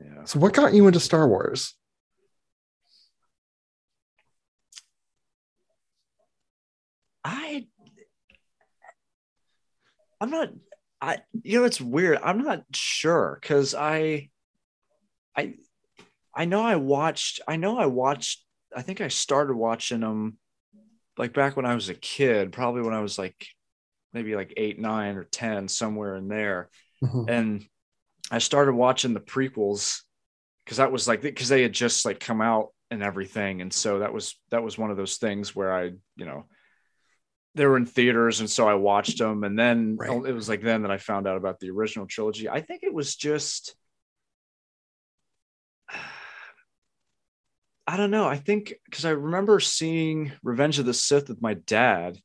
[0.01, 0.25] yeah.
[0.25, 1.75] so what got you into Star Wars?
[7.25, 7.67] I
[10.21, 10.51] I'm not
[11.01, 12.19] I you know it's weird.
[12.23, 14.31] I'm not sure cuz I
[15.37, 15.55] I
[16.35, 20.39] I know I watched I know I watched I think I started watching them
[21.17, 23.47] like back when I was a kid, probably when I was like
[24.13, 26.71] maybe like 8, 9 or 10 somewhere in there.
[27.03, 27.29] Mhm.
[27.29, 27.67] And
[28.31, 30.03] I started watching the prequels
[30.67, 33.99] cuz that was like cuz they had just like come out and everything and so
[33.99, 36.49] that was that was one of those things where I, you know,
[37.59, 40.11] they were in theaters and so I watched them and then Right.
[40.27, 42.49] it was like then that I found out about the original trilogy.
[42.49, 43.77] I think it was just
[47.87, 48.27] I don't know.
[48.29, 52.19] I think because I remember seeing Revenge of the Sith with my dad,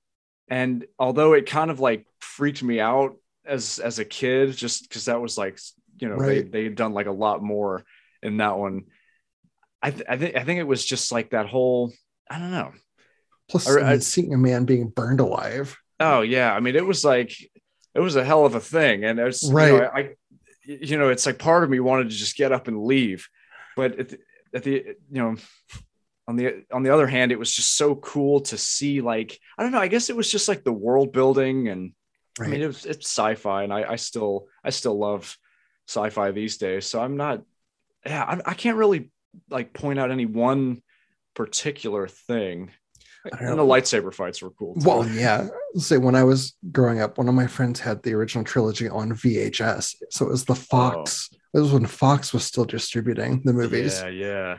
[0.50, 3.16] and although it kind of like freaked me out
[3.46, 5.58] as as a kid, just because that was like
[6.00, 6.52] you know Right.
[6.52, 7.84] they they'd done like a lot more
[8.22, 8.84] in that one.
[9.82, 11.94] I th- I think I think it was just like that whole
[12.30, 12.74] I don't know.
[13.50, 15.78] Plus, I- I mean, seeing a man being burned alive.
[16.00, 17.32] Oh yeah, I mean it was like
[17.94, 19.72] it was a hell of a thing, and it's Right.
[19.72, 20.16] You know, I, I-
[20.66, 23.28] you know, it's like part of me wanted to just get up and leave,
[23.76, 24.20] but at the,
[24.54, 24.72] at the
[25.12, 25.36] you know,
[26.28, 29.02] on the on the other hand, it was just so cool to see.
[29.02, 31.92] Like I don't know, I guess it was just like the world building, and
[32.40, 32.48] Right.
[32.48, 35.38] I mean it was it's sci-fi, and I, I still I still love
[35.88, 36.86] sci-fi these days.
[36.86, 37.44] So I'm not,
[38.06, 39.12] yeah, I'm, I can't really
[39.50, 40.82] like point out any one
[41.36, 42.72] particular thing.
[43.32, 43.56] And know.
[43.56, 44.76] the lightsaber fights were cool.
[44.76, 44.88] too.
[44.88, 45.48] Well, yeah.
[45.76, 49.12] Say when I was growing up, one of my friends had the original trilogy on
[49.14, 49.96] VHS.
[50.12, 51.30] So it was the Fox.
[51.54, 54.02] It was when Fox was still distributing the movies.
[54.02, 54.58] Yeah, yeah.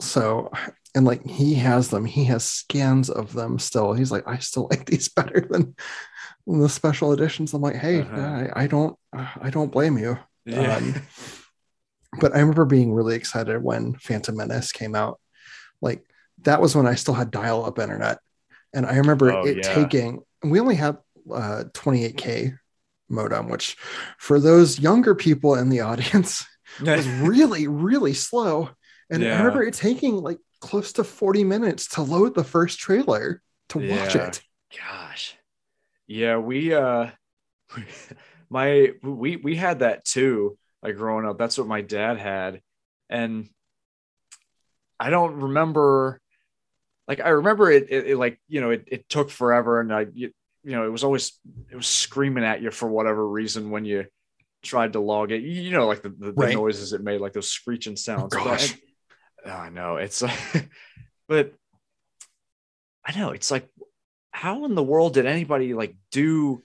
[0.00, 0.50] So,
[0.94, 2.04] and like he has them.
[2.04, 3.92] He has scans of them still.
[3.94, 5.74] He's like, I still like these better than
[6.46, 7.54] the special editions.
[7.54, 8.48] I'm like, hey, Uh-huh.
[8.54, 10.18] I, I don't, I don't blame you.
[10.44, 10.76] Yeah.
[10.76, 10.94] Um,
[12.20, 15.20] but I remember being really excited when Phantom Menace came out.
[15.82, 16.04] Like
[16.42, 18.18] that was when I still had dial-up internet,
[18.74, 19.62] and I remember Oh, it yeah.
[19.62, 20.22] taking.
[20.42, 20.98] We only had
[21.32, 22.52] uh, 28k
[23.08, 23.76] modem, which
[24.18, 26.46] for those younger people in the audience
[26.94, 28.70] was really, really slow.
[29.10, 33.42] And I remember it taking like close to 40 minutes to load the first trailer
[33.70, 34.42] to watch it.
[34.76, 35.36] Gosh.
[36.08, 37.10] Yeah, we uh
[38.50, 41.38] my we we had that too, like growing up.
[41.38, 42.62] That's what my dad had.
[43.10, 43.50] And
[45.00, 46.20] I don't remember
[47.08, 50.06] like I remember it, it, it like, you know, it, it took forever and I
[50.12, 50.30] you,
[50.62, 51.32] you know, it was always
[51.70, 54.04] it was screaming at you for whatever reason when you
[54.62, 55.42] tried to log it.
[55.42, 58.34] You know, like the, the, the noises it made, like those screeching oh, sounds.
[58.34, 58.74] But gosh.
[59.46, 60.22] I, I know it's
[61.28, 61.54] but
[63.04, 63.66] I know it's like
[64.30, 66.62] how in the world did anybody like do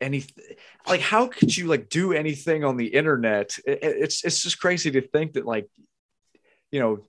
[0.00, 0.44] anything
[0.86, 4.90] like how could you like do anything on the internet it- it's it's just crazy
[4.90, 5.68] to think that like
[6.70, 7.06] you know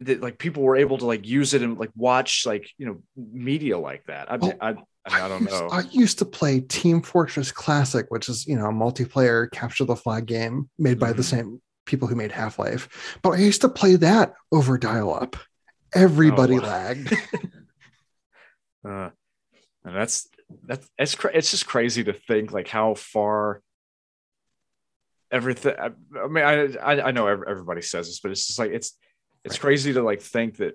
[0.00, 3.02] that like people were able to like use it and like watch like you know
[3.16, 6.60] media like that i Oh, I, I, I don't used- know I used to play
[6.60, 11.12] Team Fortress Classic, which is, you know, a multiplayer capture the flag game made by
[11.14, 11.30] the Mhm.
[11.30, 13.18] same people who made Half Life.
[13.22, 15.36] But I used to play that over dial up.
[15.94, 16.68] Everybody Oh, wow.
[16.68, 17.12] lagged.
[18.84, 19.10] uh,
[19.84, 20.28] and that's
[20.64, 23.62] that's it's cra- it's just crazy to think like how far
[25.30, 25.90] everything I,
[26.22, 28.96] I mean I, I I know everybody says this but it's just like it's
[29.44, 29.60] it's Right.
[29.60, 30.74] crazy to like think that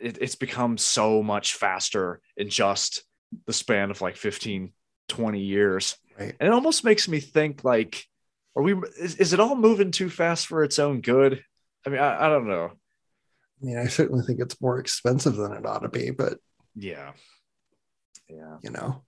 [0.00, 3.02] it, it's become so much faster in just
[3.46, 4.72] the span of like 15
[5.08, 5.96] 20 years.
[6.18, 6.34] Right.
[6.38, 8.04] and it almost makes me think like
[8.56, 11.42] are we is, is it all moving too fast for its own good?
[11.86, 12.72] I mean i, I don't know.
[13.62, 16.38] I mean, I certainly think it's more expensive than it ought to be, but
[16.74, 17.12] yeah.
[18.28, 18.56] Yeah.
[18.62, 19.02] you know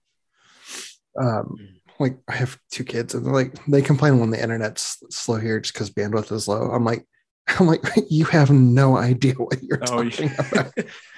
[1.19, 1.55] um
[1.99, 5.59] like i have two kids and they're like they complain when the internet's slow here
[5.61, 6.71] just because bandwidth is low.
[6.71, 7.05] I'm like
[7.59, 10.73] i'm like you have no idea what you're oh talking yeah, about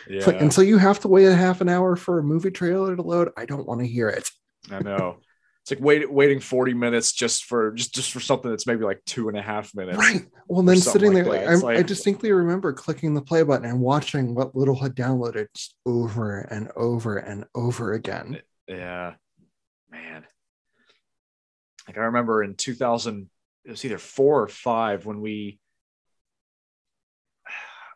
[0.09, 0.25] yeah.
[0.25, 2.95] Like, and so you have to wait a half an hour for a movie trailer
[2.95, 4.29] to load i don't want to hear it
[4.71, 5.17] I know.
[5.61, 9.01] It's like wait, waiting 40 minutes just for just just for something that's maybe like
[9.05, 9.97] two and a half minutes.
[9.97, 13.65] right well then sitting like there like, I, I distinctly remember clicking the play button
[13.67, 15.47] and watching what little had downloaded
[15.85, 19.13] over and over and over again Yeah.
[19.91, 20.25] Man.
[21.87, 23.29] Like I remember in 2000,
[23.63, 25.59] it was either four or five when we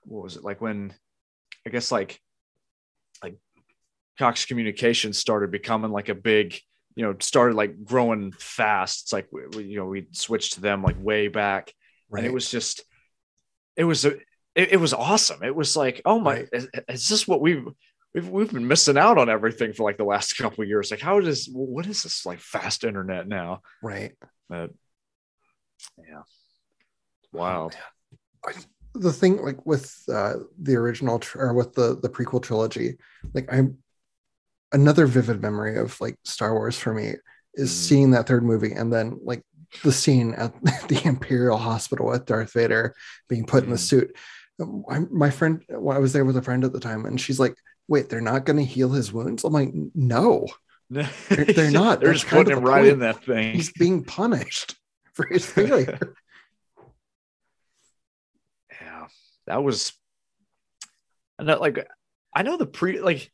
[0.03, 0.93] what was it like when
[1.65, 2.19] I guess like
[3.23, 3.35] like
[4.17, 6.57] Cox Communications started becoming like a big,
[6.95, 9.03] you know, started like growing fast.
[9.03, 11.73] It's like we, we- you know, we switched to them like way back.
[12.09, 12.83] right and it was just
[13.75, 14.15] it was a
[14.55, 15.43] it, it was awesome.
[15.43, 16.49] It was like oh my Right.
[16.53, 17.65] is, is this what we've
[18.13, 20.91] we've we've been missing out on everything for like the last couple of years?
[20.91, 23.61] Like how does what is this like fast internet now?
[23.83, 24.13] Right.
[24.49, 24.71] But
[25.97, 26.23] yeah.
[26.23, 26.23] Oh,
[27.31, 27.77] Wild
[28.95, 32.97] the thing like with uh the original tr- or with the the prequel trilogy
[33.33, 33.77] like i'm
[34.71, 37.13] another vivid memory of like star wars for me
[37.55, 37.73] is Mhm.
[37.73, 39.43] seeing that third movie and then like
[39.83, 40.53] the scene at
[40.87, 42.95] the imperial hospital with darth vader
[43.27, 43.79] being put in the Mhm.
[43.79, 44.15] suit
[44.89, 47.39] I, my friend well, i was there with a friend at the time and she's
[47.39, 47.55] like
[47.87, 50.47] wait they're not going to heal his wounds i'm like no
[50.89, 51.99] they're, they're not.
[51.99, 52.93] they're That's just putting him right point.
[52.93, 54.75] in that thing he's being punished
[55.13, 55.99] for his failure
[58.81, 59.07] yeah
[59.49, 59.91] that was
[61.37, 61.85] and that like
[62.33, 63.29] i know the pre like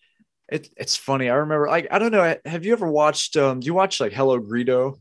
[0.52, 3.68] it, it's funny i remember like i don't know have you ever watched um do
[3.68, 5.00] you watch like hello greedo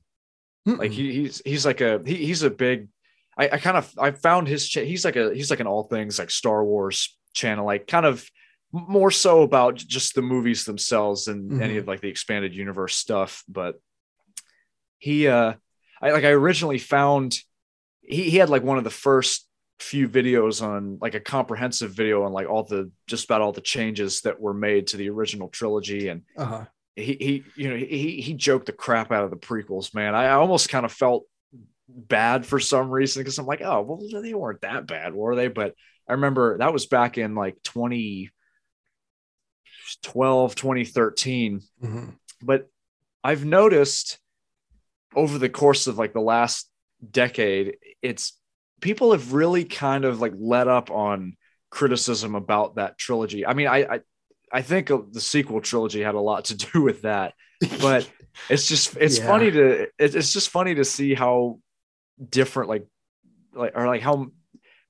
[0.66, 0.94] like Mm-mm.
[0.94, 2.88] he, he's he's like a he, he's a big
[3.36, 5.84] I, I kind of I found his cha- he's like a he's like an all
[5.84, 8.28] things like Star Wars channel, like kind of
[8.72, 11.62] more so about just the movies themselves and mm-hmm.
[11.62, 13.44] any of like the expanded universe stuff.
[13.48, 13.80] But
[14.98, 15.54] he uh
[16.00, 17.38] I like I originally found
[18.02, 19.46] he, he had like one of the first
[19.80, 23.60] few videos on like a comprehensive video on like all the just about all the
[23.60, 26.64] changes that were made to the original trilogy and uh-huh.
[26.94, 30.26] he he you know he he joked the crap out of the prequels man I,
[30.26, 31.24] I almost kind of felt
[31.88, 35.48] bad for some reason because I'm like oh well they weren't that bad were they
[35.48, 35.74] but
[36.08, 42.10] I remember that was back in like 2012 2013 mm-hmm.
[42.42, 42.68] but
[43.22, 44.18] I've noticed
[45.16, 46.70] over the course of like the last
[47.10, 48.38] decade it's
[48.80, 51.36] people have really kind of like let up on
[51.70, 53.46] criticism about that trilogy.
[53.46, 54.00] I mean, I I,
[54.52, 57.34] I think the sequel trilogy had a lot to do with that,
[57.80, 58.08] but
[58.48, 59.26] it's just it's yeah.
[59.26, 61.58] funny to it's just funny to see how
[62.28, 62.86] different like
[63.54, 64.26] like or like how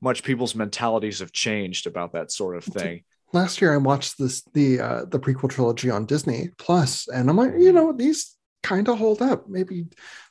[0.01, 3.03] much people's mentalities have changed about that sort of thing.
[3.33, 7.37] Last year, I watched this the uh, the prequel trilogy on Disney Plus, and I'm
[7.37, 7.75] like, you mm-hmm.
[7.75, 9.48] know, these kind of hold up.
[9.48, 9.87] Maybe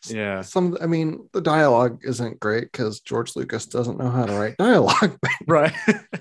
[0.07, 0.41] yeah.
[0.41, 4.57] Some I mean the dialogue isn't great because George Lucas doesn't know how to write
[4.57, 5.17] dialogue.
[5.47, 5.73] right.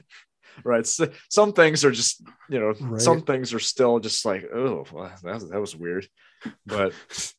[0.65, 0.87] right.
[0.87, 3.01] So, some things are just, you know, right.
[3.01, 4.85] some things are still just like, oh,
[5.25, 6.07] that, that was weird.
[6.67, 6.93] But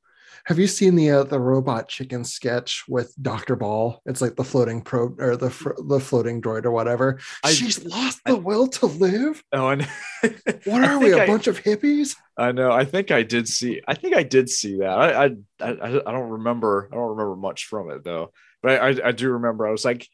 [0.46, 4.02] have you seen the uh, the robot chicken sketch with Doctor Ball?
[4.06, 5.48] It's like the floating probe or the
[5.88, 7.20] the floating droid or whatever.
[7.44, 9.42] I, She's lost the I, will to live.
[9.54, 9.88] Oh, and
[10.66, 11.14] what are we?
[11.14, 12.16] A bunch of hippies?
[12.38, 12.72] I know.
[12.72, 13.82] I think I did see.
[13.88, 14.90] I think I did see that.
[14.90, 16.90] I I I, I don't remember.
[16.92, 18.34] I don't remember much from it though.
[18.62, 19.66] But I I do remember.
[19.66, 20.08] I was like,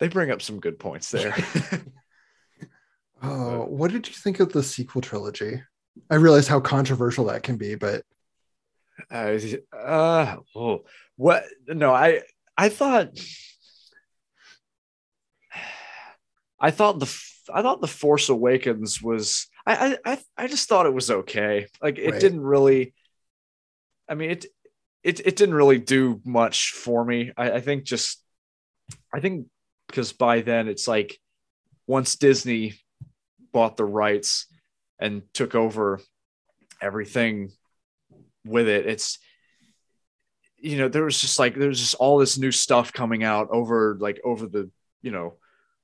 [0.00, 1.34] they bring up some good points there.
[3.22, 5.62] oh, what did you think of the sequel trilogy?
[6.10, 8.02] I realize how controversial that can be, but
[9.10, 9.38] uh,
[9.76, 10.84] uh oh,
[11.16, 11.44] what?
[11.66, 12.22] No, I
[12.56, 13.10] I thought
[16.58, 20.94] I thought the I thought the Force Awakens was I I I just thought it
[20.94, 21.66] was okay.
[21.82, 22.20] Like it right.
[22.20, 22.94] didn't really.
[24.08, 24.46] I mean it
[25.02, 27.32] it it didn't really do much for me.
[27.36, 28.22] I, I think just
[29.12, 29.46] I think
[29.88, 31.18] because by then it's like
[31.86, 32.74] once Disney
[33.52, 34.46] bought the rights
[34.98, 36.00] and took over
[36.80, 37.50] everything
[38.46, 38.86] with it.
[38.86, 39.18] It's
[40.58, 43.48] you know there was just like there was just all this new stuff coming out
[43.50, 44.70] over like over the
[45.02, 45.34] you know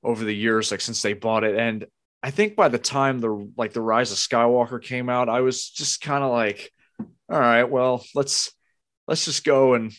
[0.03, 1.57] over the years like since they bought it.
[1.57, 1.85] And
[2.21, 5.69] I think by the time the like the Rise of Skywalker came out, I was
[5.69, 6.71] just kind of like,
[7.29, 8.51] all right, well let's
[9.07, 9.93] let's just go and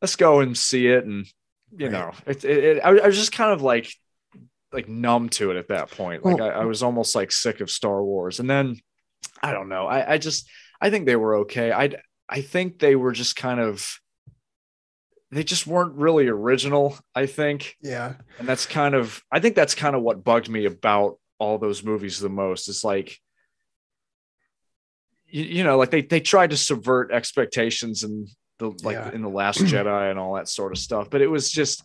[0.00, 1.04] let's go and see it.
[1.04, 1.26] And
[1.76, 1.92] you right.
[1.92, 3.92] know it, it, it I, was just kind of like
[4.72, 6.24] like numb to it at that point.
[6.24, 8.40] Like well, I, I, was almost like sick of star wars.
[8.40, 8.76] And then
[9.42, 9.86] i don't know.
[9.86, 10.48] I, I just
[10.80, 11.72] i think they were okay.
[11.72, 11.90] I
[12.28, 13.98] I think they were just kind of
[15.30, 17.76] they just weren't really original, I think.
[17.82, 18.14] Yeah.
[18.38, 21.84] And that's kind of I think that's kind of what bugged me about all those
[21.84, 22.68] movies the most.
[22.68, 23.18] It's like
[25.26, 29.12] you, you know, like they they tried to subvert expectations and the like yeah.
[29.12, 31.10] in the last Jedi and all that sort of stuff.
[31.10, 31.82] But it was just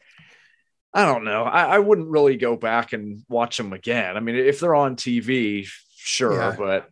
[0.93, 1.43] I don't know.
[1.43, 4.15] I, I wouldn't really go back and watch them again.
[4.15, 6.56] I mean, if they're on TV, sure, yeah.
[6.56, 6.88] but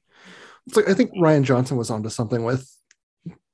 [0.76, 2.68] like, I think Rian Johnson was onto something with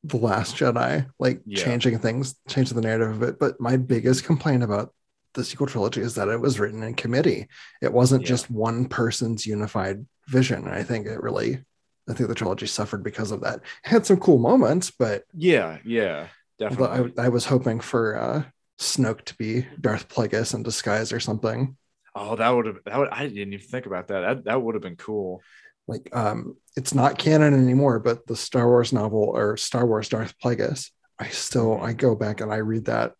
[0.10, 1.64] the Last Jedi, like yeah.
[1.64, 3.40] changing things, changing the narrative of it.
[3.40, 4.94] But my biggest complaint about
[5.34, 7.48] the sequel trilogy is that it was written in committee.
[7.82, 8.30] It wasn't yeah.
[8.30, 10.68] just one person's unified vision.
[10.68, 11.64] I think it really,
[12.10, 13.58] I think the trilogy suffered because of that.
[13.58, 17.14] It had some cool moments, but yeah, yeah, definitely.
[17.18, 18.44] I, I was hoping for uh,
[18.80, 21.78] Snoke to be Darth Plagueis in disguise or something.
[22.16, 22.80] Oh, that would have.
[22.86, 24.22] That would, I didn't even think about that.
[24.22, 25.44] That, that would have been cool
[25.88, 30.34] like um it's not canon anymore but the star wars novel or star wars darth
[30.44, 31.86] plagueis i still mm-hmm.
[31.86, 33.14] i go back and i read that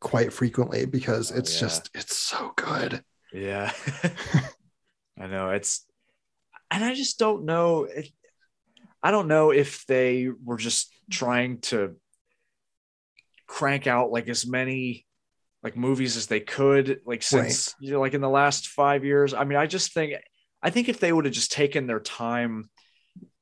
[0.00, 1.60] quite frequently because oh, it's yeah.
[1.60, 3.72] just it's so good yeah
[5.18, 5.86] i know it's
[6.70, 8.08] and i just don't know if,
[9.02, 11.96] i don't know if they were just trying to
[13.46, 15.06] crank out like as many
[15.62, 17.86] like movies as they could like since right.
[17.86, 20.14] you know like in the last five years i mean i just think
[20.62, 22.70] I think if they would have just taken their time,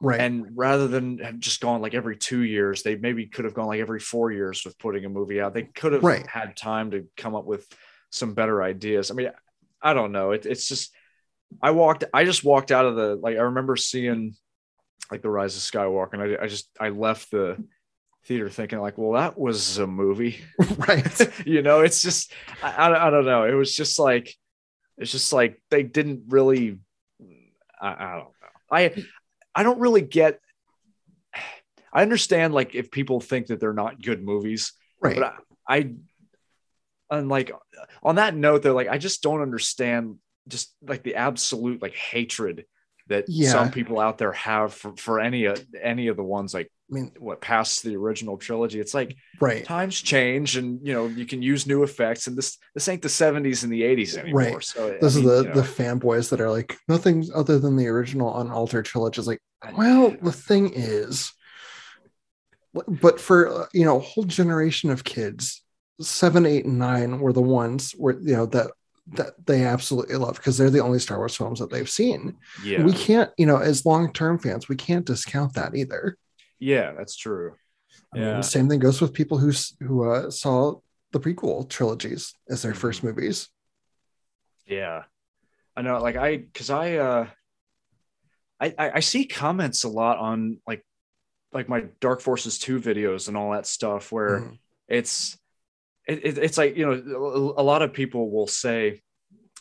[0.00, 3.54] right, and rather than have just gone like every two years, they maybe could have
[3.54, 5.54] gone like every four years with putting a movie out.
[5.54, 6.26] They could have right.
[6.26, 7.66] had time to come up with
[8.10, 9.10] some better ideas.
[9.10, 9.30] I mean,
[9.82, 10.32] I don't know.
[10.32, 10.94] It, it's just
[11.62, 12.04] I walked.
[12.12, 13.36] I just walked out of the like.
[13.36, 14.34] I remember seeing
[15.10, 17.62] like the Rise of Skywalker, and I, I just I left the
[18.24, 20.40] theater thinking like, well, that was a movie,
[20.76, 21.30] right?
[21.46, 23.44] you know, it's just I, I, I don't know.
[23.44, 24.34] It was just like
[24.98, 26.78] it's just like they didn't really
[27.80, 28.32] I, I don't know.
[28.70, 29.04] I
[29.54, 30.40] I don't really get.
[31.92, 35.16] I understand like if people think that they're not good movies, right?
[35.16, 35.34] But
[35.68, 35.92] I, I
[37.10, 37.50] and like
[38.02, 40.16] on that note though like i just don't understand
[40.46, 42.66] just like the absolute like hatred
[43.08, 43.50] that Yeah.
[43.50, 46.94] some people out there have for, for any of any of the ones like I
[46.94, 49.64] mean, what past the original trilogy it's like right.
[49.64, 53.08] times change and you know you can use new effects and this this ain't the
[53.08, 54.64] 70s and the 80s anymore Right.
[54.64, 57.58] so I This mean, is the you know, the fanboys that are like nothing other
[57.58, 59.20] than the original unaltered trilogy.
[59.20, 59.40] Is like,
[59.76, 61.32] well, the thing is,
[62.88, 65.62] but for uh, you know a whole generation of kids,
[66.00, 68.70] seven, eight, and nine were the ones where you know that
[69.12, 72.36] that they absolutely love because they're the only Star Wars films that they've seen.
[72.64, 76.16] yeah We can't, you know, as long term fans, we can't discount that either.
[76.60, 77.54] Yeah that's true
[78.14, 78.40] Yeah.
[78.42, 79.50] same thing goes with people who
[79.80, 80.80] who uh, saw
[81.12, 82.80] the prequel trilogies as their Mm-hmm.
[82.80, 83.48] first movies.
[84.66, 85.04] Yeah.
[85.76, 87.26] I know, like I cause I uh
[88.60, 90.84] I, I I see comments a lot on like
[91.52, 94.58] like my Dark Forces 2 videos and all that stuff where Mhm.
[94.88, 95.36] it's
[96.06, 96.92] it, it, it's like you know
[97.56, 99.00] a, a lot of people will say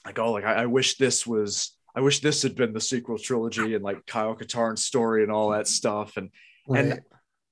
[0.05, 3.17] like oh like I, I wish this was I wish this had been the sequel
[3.17, 6.29] trilogy and like Kyle Katarn's story and all that stuff and
[6.67, 6.85] Right.
[6.85, 7.01] and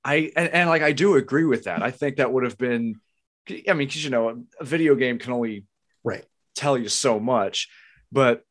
[0.04, 1.82] I and, and like I do agree with that.
[1.84, 3.00] I think that would have been
[3.50, 5.66] I mean because you know a video game can only
[6.04, 6.26] right.
[6.56, 7.70] tell you so much
[8.12, 8.44] but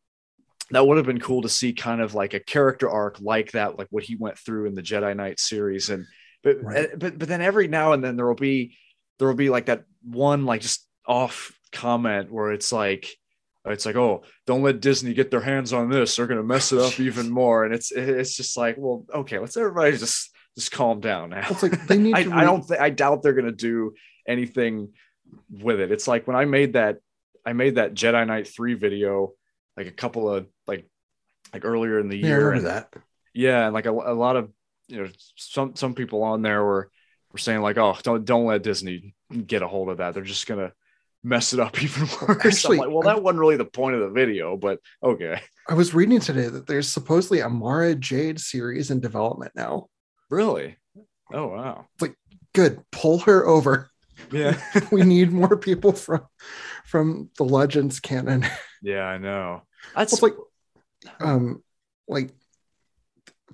[0.71, 3.79] that would have been cool to see kind of like a character arc like that
[3.79, 6.07] like what he went through in the jedi knight series and
[6.43, 6.77] but Right.
[6.77, 8.77] Eh, but but then every now and then there will be
[9.19, 13.17] there will be like that one like just off comment where it's like
[13.65, 16.73] it's like oh don't let disney get their hands on this they're going to mess
[16.73, 20.73] it up even more and it's it's just like well okay let's everybody just just
[20.73, 22.33] calm down now It's like they need I, to.
[22.33, 23.95] I don't think I doubt they're gonna do
[24.27, 24.93] anything
[25.51, 25.93] with it.
[25.93, 26.99] It's like when I made that
[27.45, 29.33] I made that Jedi Knight 3 video
[29.77, 30.89] like a couple of like
[31.53, 32.53] like earlier in the Yeah, I year.
[32.53, 32.93] and, that.
[33.35, 34.51] Yeah, and like a, a lot of
[34.89, 36.91] you know some some people on there were
[37.33, 39.15] were saying like, oh, don't don't let Disney
[39.47, 40.15] get a hold of that.
[40.15, 40.73] They're just gonna
[41.23, 42.47] mess it up even worse.
[42.47, 45.41] Actually, like, well, that wasn't really the point of the video, but okay.
[45.69, 49.89] I was reading today that there's supposedly a Mara Jade series in development now.
[50.31, 50.77] Really?
[51.33, 51.87] Oh wow.
[51.95, 52.17] It's like
[52.55, 53.91] good, pull her over.
[54.33, 54.61] Yeah.
[54.93, 56.27] we need more people from
[56.85, 58.47] from the Legends canon.
[58.83, 59.63] yeah, I know.
[59.95, 60.35] That's like,
[61.21, 61.63] um,
[62.09, 62.31] like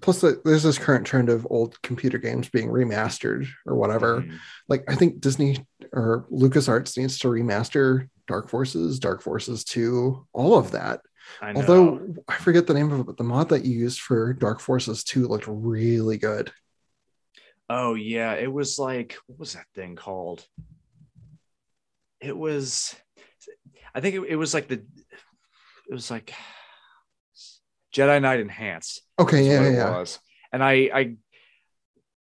[0.00, 4.22] plus the, there's this current trend of old computer games being remastered or whatever.
[4.22, 4.38] Mhm.
[4.68, 10.58] Like I think Disney or LucasArts needs to remaster Dark Forces, Dark Forces 2, all
[10.58, 11.00] of that.
[11.40, 11.60] I know.
[11.60, 14.60] Although I forget the name of it, but the mod that you used for Dark
[14.60, 16.52] Forces 2 looked really good.
[17.74, 20.46] Oh yeah, it was like what was that thing called?
[22.20, 22.94] It was,
[23.94, 26.34] I think it, it was like the, it was like
[27.94, 29.00] Jedi Knight Enhanced.
[29.18, 30.18] Okay, yeah, yeah, was.
[30.52, 31.16] And I, I,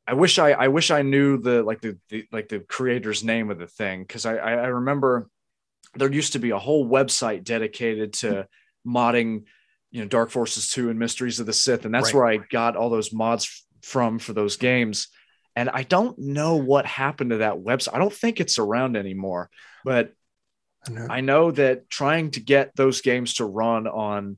[0.07, 3.51] I wish I, I wish I knew the like the, the like the creator's name
[3.51, 5.29] of the thing because I, I I remember
[5.95, 8.97] there used to be a whole website dedicated to mm-hmm.
[8.97, 9.43] modding,
[9.91, 12.15] you know, Dark Forces two and Mysteries of the Sith, and that's Right.
[12.15, 15.09] where I got all those mods from for those games.
[15.55, 17.93] And I don't know what happened to that website.
[17.93, 19.49] I don't think it's around anymore.
[19.83, 20.13] But
[20.87, 21.07] I know.
[21.09, 24.37] I know that trying to get those games to run on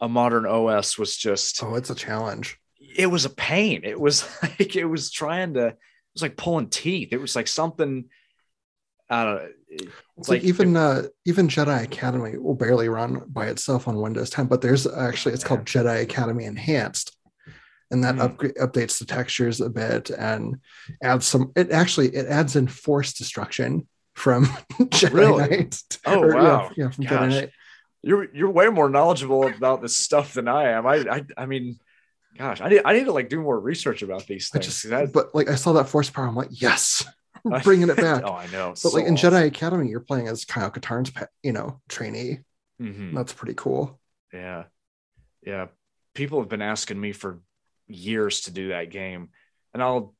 [0.00, 2.58] a modern OS was just oh, it's a challenge.
[2.96, 3.82] it was a pain.
[3.84, 5.76] It was like it was trying to it
[6.14, 7.08] was like pulling teeth.
[7.12, 8.04] It was like something
[9.10, 9.48] I don't know.
[9.70, 14.30] It's like, like- even uh, even Jedi Academy will barely run by itself on Windows
[14.30, 17.16] 10, but there's actually it's called Jedi Academy Enhanced,
[17.90, 20.56] and that upgrade updates the textures a bit and
[21.02, 21.52] adds some.
[21.56, 24.44] It actually it adds in force destruction from
[24.80, 25.48] Jedi Really?
[25.48, 25.82] Knight.
[26.04, 26.70] Oh, Or, yeah, wow.
[26.76, 27.12] Yeah, from Gosh.
[27.12, 27.50] Jedi Knight.
[28.02, 30.86] You're you're way more knowledgeable about this stuff than I am.
[30.86, 31.78] I I, I mean,
[32.36, 34.66] gosh, I need I need to like do more research about these things.
[34.66, 37.04] just, but like I saw that force power, I'm like, yes,
[37.64, 38.22] bringing it back.
[38.24, 38.74] oh, I know.
[38.82, 41.10] But like in Jedi Academy, you're playing as Kyle Katarn's,
[41.42, 42.40] you know, trainee.
[42.78, 43.98] hmm That's pretty cool.
[44.32, 44.64] Yeah.
[45.44, 45.66] Yeah.
[46.14, 47.40] People have been asking me for
[47.88, 49.30] years to do that game.
[49.74, 50.14] And I'll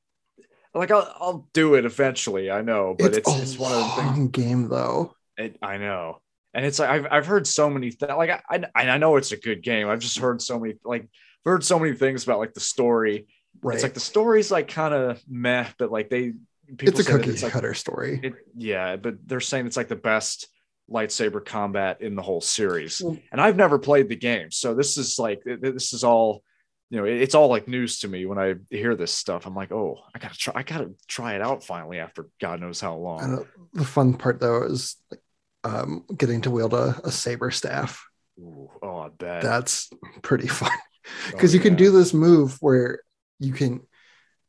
[0.74, 2.50] like I'll I'll do it eventually.
[2.50, 5.14] I know, but it's a it's, one of the things game though.
[5.36, 6.20] it, I know.
[6.54, 9.32] And it's like I've I've heard so many th- like I, I I know it's
[9.32, 9.88] a good game.
[9.88, 13.26] I've just heard so many like I've heard so many things about like the story.
[13.62, 13.74] Right.
[13.74, 16.34] It's like the story's like kind of meh, but like they
[16.76, 18.20] people it's a cookie it's like cutter story.
[18.22, 20.48] it, yeah, but they're saying it's like the best
[20.90, 23.00] lightsaber combat in the whole series.
[23.02, 26.42] Well- and I've never played the game, so this is like this is all
[26.90, 27.04] you know.
[27.04, 29.46] it- It's all like news to me when I hear this stuff.
[29.46, 30.52] I'm like, oh, I gotta try.
[30.56, 33.22] I gotta try it out finally after God knows how long.
[33.22, 35.20] And the fun part though is like,
[35.64, 38.04] um, getting to wield a, a saber staff.
[38.38, 39.42] Ooh, oh, I bet.
[39.42, 39.90] That's
[40.22, 43.00] pretty fun Oh, because you can do this move where
[43.38, 43.80] you can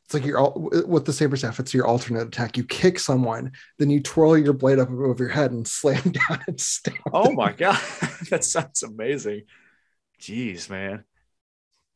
[0.06, 1.60] it's like you're all with the saber staff.
[1.60, 2.58] It's your alternate attack.
[2.58, 6.40] You kick someone, then you twirl your blade up above your head and slam down
[6.48, 6.98] and stamp.
[7.14, 7.36] Oh them.
[7.36, 7.80] my god,
[8.32, 9.44] that sounds amazing.
[10.20, 11.04] Jeez, man.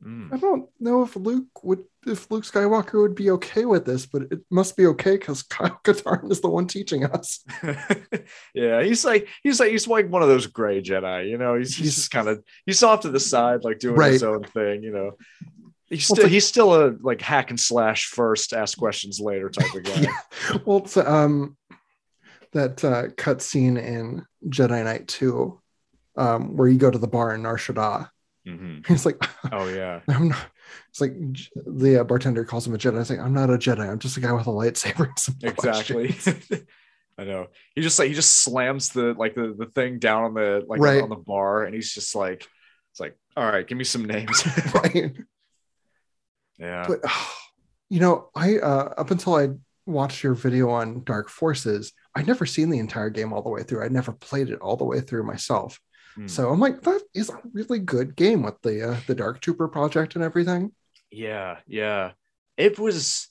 [0.03, 0.41] I Mm.
[0.41, 4.41] don't know if Luke would, if Luke Skywalker would be okay with this, but it
[4.51, 7.43] must be okay because Kyle Katarn is the one teaching us.
[8.53, 11.55] yeah, he's like he's like he's like one of those gray Jedi, you know.
[11.57, 14.43] He's, he's He's- just kind of he's off to the side, like doing his own
[14.43, 15.11] thing, you know.
[15.87, 19.73] He's still like- he's still a like hack and slash first, ask questions later type
[19.73, 20.01] of guy.
[20.01, 20.57] Yeah.
[20.65, 21.55] Well, um
[22.51, 25.59] that uh, cut scene in Jedi Knight 2,
[26.17, 28.09] um, where you go to the bar in Nar Shaddaa.
[28.47, 28.85] Mhm.
[28.87, 29.17] He's like,
[29.53, 30.45] Oh yeah, I'm not.
[30.89, 31.13] It's like
[31.55, 32.99] the uh, bartender calls him a Jedi.
[32.99, 33.89] It's like, I'm not a Jedi.
[33.89, 35.07] I'm just a guy with a lightsaber.
[35.41, 36.13] exactly.
[37.17, 37.47] I know.
[37.75, 40.81] He just like he just slams the like the, the thing down on the like
[40.81, 41.01] Right.
[41.01, 42.45] on the bar, and he's just like,
[42.91, 44.43] it's like, all right, give me some names.
[44.73, 45.13] right.
[46.57, 46.85] yeah.
[46.87, 46.99] But
[47.89, 49.49] you know, I uh, up until I
[49.85, 53.63] watched your video on Dark Forces, I'd never seen the entire game all the way
[53.63, 53.83] through.
[53.85, 55.79] I'd never played it all the way through myself.
[56.15, 56.27] Hmm.
[56.27, 59.67] So I'm like, that is a really good game with the uh, the Dark Trooper
[59.67, 60.71] project and everything.
[61.11, 62.11] Yeah, yeah.
[62.57, 63.29] It was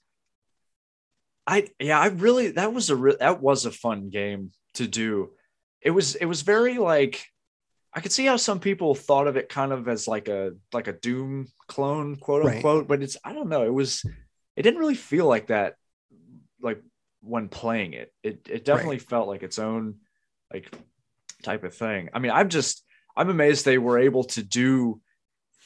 [1.46, 5.30] I yeah, I really that was a re- that was a fun game to do.
[5.80, 7.24] It was it was very like
[7.94, 10.88] I could see how some people thought of it kind of as like a like
[10.88, 12.56] a Doom clone, quote Right.
[12.56, 14.04] unquote, but it's I don't know, it was
[14.56, 15.74] it didn't really feel like that
[16.60, 16.80] like
[17.22, 18.12] when playing it.
[18.22, 19.96] It it definitely felt like its own
[20.52, 20.72] like
[21.42, 22.08] type of thing.
[22.12, 22.84] I mean, I'm just
[23.16, 25.00] I'm amazed they were able to do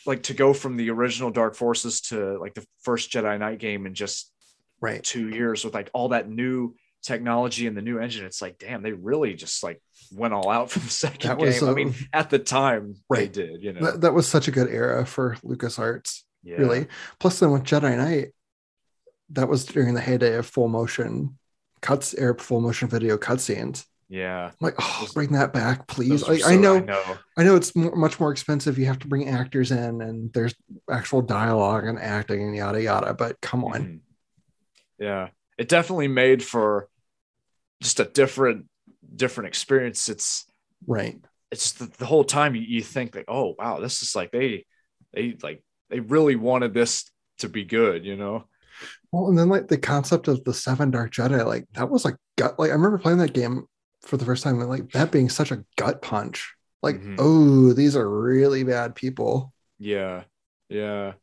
[0.07, 3.87] like to go from the original Dark Forces to like the first Jedi Knight game
[3.87, 4.33] in just
[4.81, 5.03] Right.
[5.03, 8.27] two years with like all that new technology and the new engine.
[8.27, 9.81] It's like, damn, they really just like
[10.13, 11.65] went all out for the second game.
[11.65, 13.33] I mean, at the time right.
[13.33, 13.81] they did, you know.
[13.87, 16.57] That, that was such a good era for LucasArts, yeah.
[16.57, 16.89] really.
[17.19, 18.29] Plus, then with Jedi Knight,
[19.31, 21.39] that was during the heyday of full motion
[21.81, 23.87] cuts, air full motion video cutscenes.
[24.09, 24.47] Yeah.
[24.47, 26.27] I'm like, oh, bring that back, please.
[26.29, 27.19] Like, so- I know, I know.
[27.39, 28.79] I know it's more, much more expensive.
[28.79, 30.55] You have to bring actors in, and there's
[30.91, 33.15] actual dialogue and acting and yada yada.
[33.15, 34.01] But come on, Mhm.
[34.99, 35.29] Yeah.
[35.59, 36.89] It definitely made for
[37.83, 38.67] just a different
[39.15, 40.09] different experience.
[40.09, 40.45] It's
[40.87, 41.19] right?
[41.53, 44.67] it's the, the whole time you, you think like, oh wow, this is like they
[45.15, 48.45] they like they really wanted this to be good, you know?
[49.13, 52.17] Well, and then like the concept of the seven Dark Jedi, like that was like
[52.37, 52.59] gut.
[52.59, 53.65] Like I remember playing that game
[54.07, 56.55] for the first time, and like that being such a gut punch.
[56.83, 57.17] Like, Mhm.
[57.19, 59.53] oh, these are really bad people.
[59.79, 60.25] Yeah.
[60.69, 61.15] Yeah.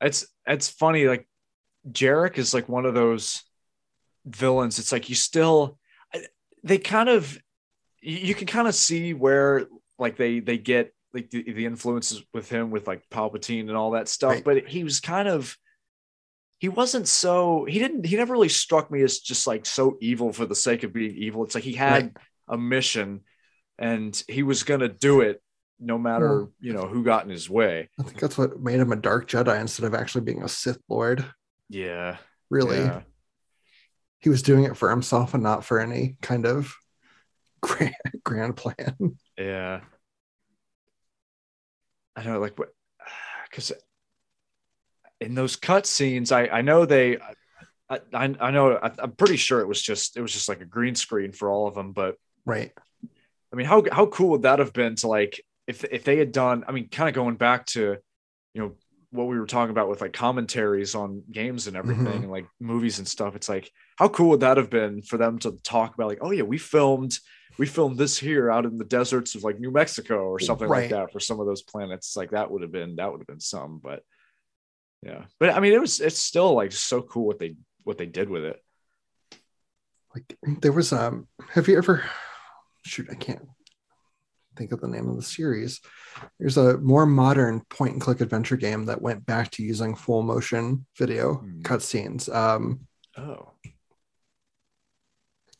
[0.00, 1.28] It's it's funny, like
[1.90, 3.42] Jerec is like one of those
[4.24, 4.78] villains.
[4.78, 5.78] It's like you still
[6.62, 7.38] they kind of
[8.00, 9.66] you you can kind of see where
[9.98, 13.92] like they they get like the, the influences with him with like Palpatine and all
[13.92, 14.44] that stuff, Right.
[14.44, 15.56] but he was kind of
[16.60, 20.32] he wasn't so he didn't he never really struck me as just like so evil
[20.32, 21.42] for the sake of being evil.
[21.42, 22.16] It's like he had Right.
[22.48, 23.22] a mission
[23.78, 25.42] and he was gonna do it
[25.78, 27.88] no matter Well- you know who got in his way.
[27.98, 30.78] I think that's what made him a Dark Jedi instead of actually being a Sith
[30.88, 31.24] Lord.
[31.68, 32.18] Yeah.
[32.50, 33.02] Really, Yeah.
[34.20, 36.74] he was doing it for himself and not for any kind of
[37.62, 37.94] grand,
[38.24, 39.16] grand plan.
[39.38, 39.80] Yeah.
[42.16, 42.70] I know, like, what,
[43.50, 43.72] because
[45.20, 49.36] in those cut scenes, I I know they, I I, I know I, I'm pretty
[49.36, 51.92] sure it was just it was just like a green screen for all of them,
[51.92, 52.16] but
[52.46, 52.72] Right.
[53.52, 56.32] I mean, how how cool would that have been to like if if they had
[56.32, 56.64] done?
[56.68, 57.96] I mean, kind of going back to,
[58.54, 58.72] you know,
[59.10, 62.22] what we were talking about with like commentaries on games and everything, Mhm.
[62.24, 63.34] and like movies and stuff.
[63.36, 66.30] It's like how cool would that have been for them to talk about like, oh
[66.30, 67.18] yeah, we filmed
[67.58, 70.90] we filmed this here out in the deserts of like New Mexico or something like
[70.90, 72.16] that for some of those planets.
[72.16, 74.02] Like that would have been that would have been some, but
[75.02, 75.24] yeah.
[75.38, 78.28] But I mean, it was it's still like so cool what they what they did
[78.28, 78.62] with it.
[80.14, 81.28] Like there was um.
[81.50, 82.02] Have you ever?
[82.84, 83.42] Shoot, I can't
[84.56, 85.80] think of the name of the series.
[86.38, 90.22] There's a more modern point and click adventure game that went back to using full
[90.22, 91.60] motion video Hmm.
[91.62, 92.32] cutscenes.
[92.34, 92.86] Um,
[93.16, 93.52] Oh,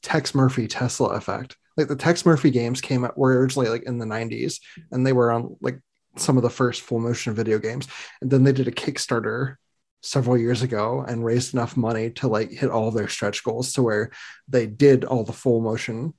[0.02, 1.56] Tex Murphy Tesla Effect.
[1.76, 4.60] Like the Tex Murphy games came out were originally like in the 90s
[4.90, 5.80] and they were on like
[6.16, 7.86] some of the first full motion video games.
[8.20, 9.56] And then they did a Kickstarter
[10.02, 13.82] several years ago and raised enough money to like hit all their stretch goals to
[13.82, 14.10] where
[14.48, 16.14] they did all the full motion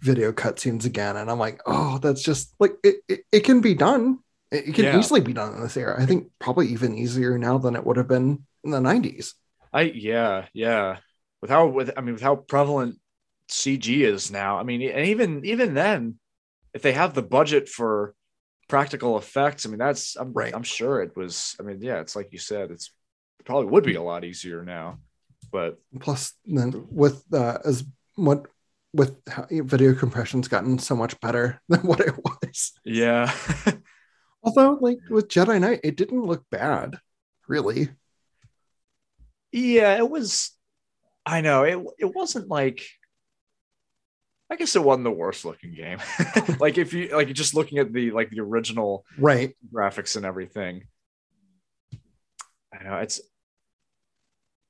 [0.00, 1.16] video cutscenes again.
[1.16, 4.20] And I'm like, oh, that's just like it, it, it can be done.
[4.50, 4.98] It, it can Yeah.
[4.98, 6.00] easily be done in this era.
[6.00, 9.34] I think probably even easier now than it would have been in the 90s.
[9.72, 10.98] I yeah yeah.
[11.40, 12.96] With how with I mean with how prevalent
[13.48, 14.58] CG is now.
[14.58, 16.18] I mean, and even even then,
[16.74, 18.14] if they have the budget for
[18.70, 20.54] practical effects, I mean that's I'm Right.
[20.54, 21.56] I'm sure it was.
[21.60, 22.92] I mean, yeah, it's like you said, it's
[23.44, 24.98] probably would be a lot easier now.
[25.52, 27.84] But Plus, then with uh, as
[28.16, 28.46] what
[28.92, 32.72] with how video compression's gotten so much better than what it was.
[32.84, 33.32] yeah,
[34.42, 36.98] Although, like with Jedi Knight, it didn't look bad,
[37.48, 37.90] really.
[39.52, 40.50] yeah, it was.
[41.26, 41.78] I know it.
[41.98, 42.86] It wasn't like.
[44.50, 45.98] I guess it wasn't the worst looking game.
[46.58, 49.54] like if you like just looking at the like the original Right.
[49.72, 50.84] graphics and everything.
[52.72, 53.20] I know it's.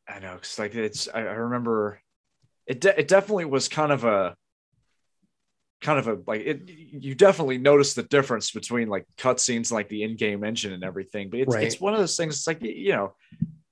[0.09, 1.09] I know because like it's.
[1.13, 2.01] I, I remember,
[2.67, 2.81] it.
[2.81, 4.37] De- it definitely was kind of a.
[5.81, 6.69] Kind of a like it.
[6.69, 11.31] You definitely notice the difference between like cutscenes, and, like the in-game engine and everything.
[11.31, 11.65] But it's Right.
[11.65, 12.37] it's one of those things.
[12.37, 13.15] It's like you know,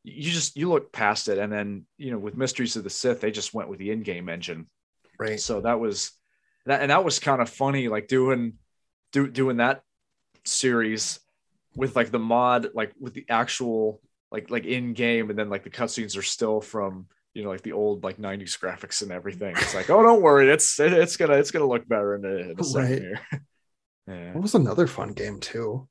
[0.04, 3.20] you just you look past it, and then you know with Mysteries of the Sith,
[3.20, 4.70] they just went with the in-game engine.
[5.18, 5.40] Right.
[5.40, 6.12] So that was
[6.66, 8.54] that, and that was kind of funny, like doing
[9.12, 9.82] do, doing that
[10.44, 11.20] series
[11.76, 14.00] with like the mod, like with the actual
[14.30, 17.62] like like in game, and then like the cutscenes are still from you know like
[17.62, 19.54] the old like '90s graphics and everything.
[19.56, 22.50] It's like, oh, don't worry, it's it, it's gonna it's gonna look better in a,
[22.50, 23.00] in a second Right.
[23.00, 23.20] here.
[24.08, 24.30] yeah.
[24.34, 25.88] It was another fun game too.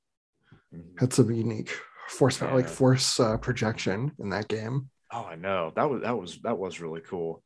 [1.00, 1.72] Had some unique
[2.10, 4.90] force like force uh, projection in that game.
[5.12, 7.44] Oh, I know that was that was that was really cool.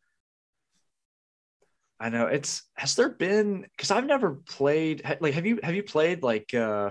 [2.01, 5.83] I know it's has there been because I've never played like have you have you
[5.83, 6.89] played like uh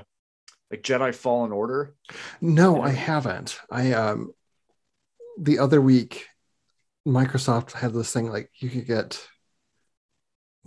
[0.70, 1.94] like Jedi Fallen Order?
[2.40, 2.82] No, Yeah.
[2.82, 3.58] I haven't.
[3.70, 4.32] I um
[5.36, 6.28] the other week
[7.06, 9.26] Microsoft had this thing like you could get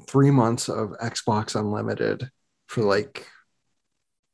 [0.08, 2.30] three months of Xbox Unlimited
[2.68, 3.28] for like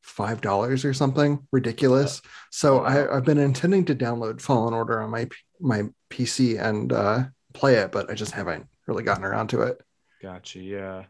[0.02, 2.22] five dollars or something ridiculous.
[2.52, 3.16] So Oh, I.
[3.16, 5.28] I've been intending to download Fallen Order on my
[5.60, 9.80] my PC and uh, play it, but I just haven't really gotten around to it.
[10.22, 10.60] Gotcha.
[10.60, 11.04] Yeah.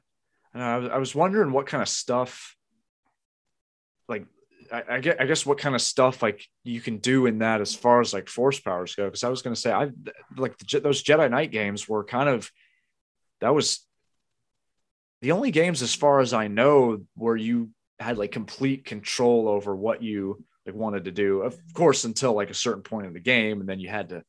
[0.54, 2.56] I, know, I was I was wondering what kind of stuff,
[4.08, 4.26] like
[4.72, 7.62] I, I get I guess what kind of stuff like you can do in that
[7.62, 9.06] as far as like force powers go.
[9.06, 9.90] Because I was gonna say I
[10.38, 12.52] like the, those Jedi Knight games were kind of
[13.42, 13.86] that was
[15.22, 19.76] the only games as far as I know where you had like complete control over
[19.76, 21.42] what you like wanted to do.
[21.42, 24.24] Of course, until like a certain point in the game, and then you had to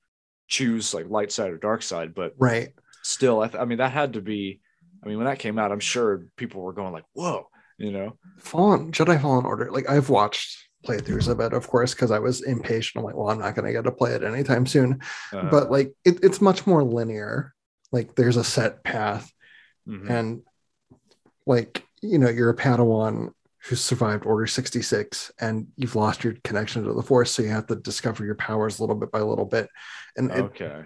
[0.48, 2.14] choose like light side or dark side.
[2.14, 2.70] But Right.
[3.02, 4.60] still, I, th- I mean, that had to be.
[5.02, 7.48] I mean, when that came out, I'm sure people were going like, "Whoa,"
[7.78, 8.18] you know?
[8.38, 9.70] Fallen Jedi Fallen Order.
[9.70, 13.00] Like I've watched playthroughs of it, of course, because I was impatient.
[13.00, 15.00] I'm like, well, I'm not gonna get to play it anytime soon.
[15.32, 17.54] Uh, but like it, it's much more linear
[17.92, 19.32] like there's a set path
[19.88, 20.08] mhm.
[20.08, 20.42] and
[21.46, 23.30] like you know you're a padawan
[23.64, 27.66] who survived order 66 and you've lost your connection to the force so you have
[27.66, 29.68] to discover your powers little bit by little bit
[30.16, 30.84] and it, okay,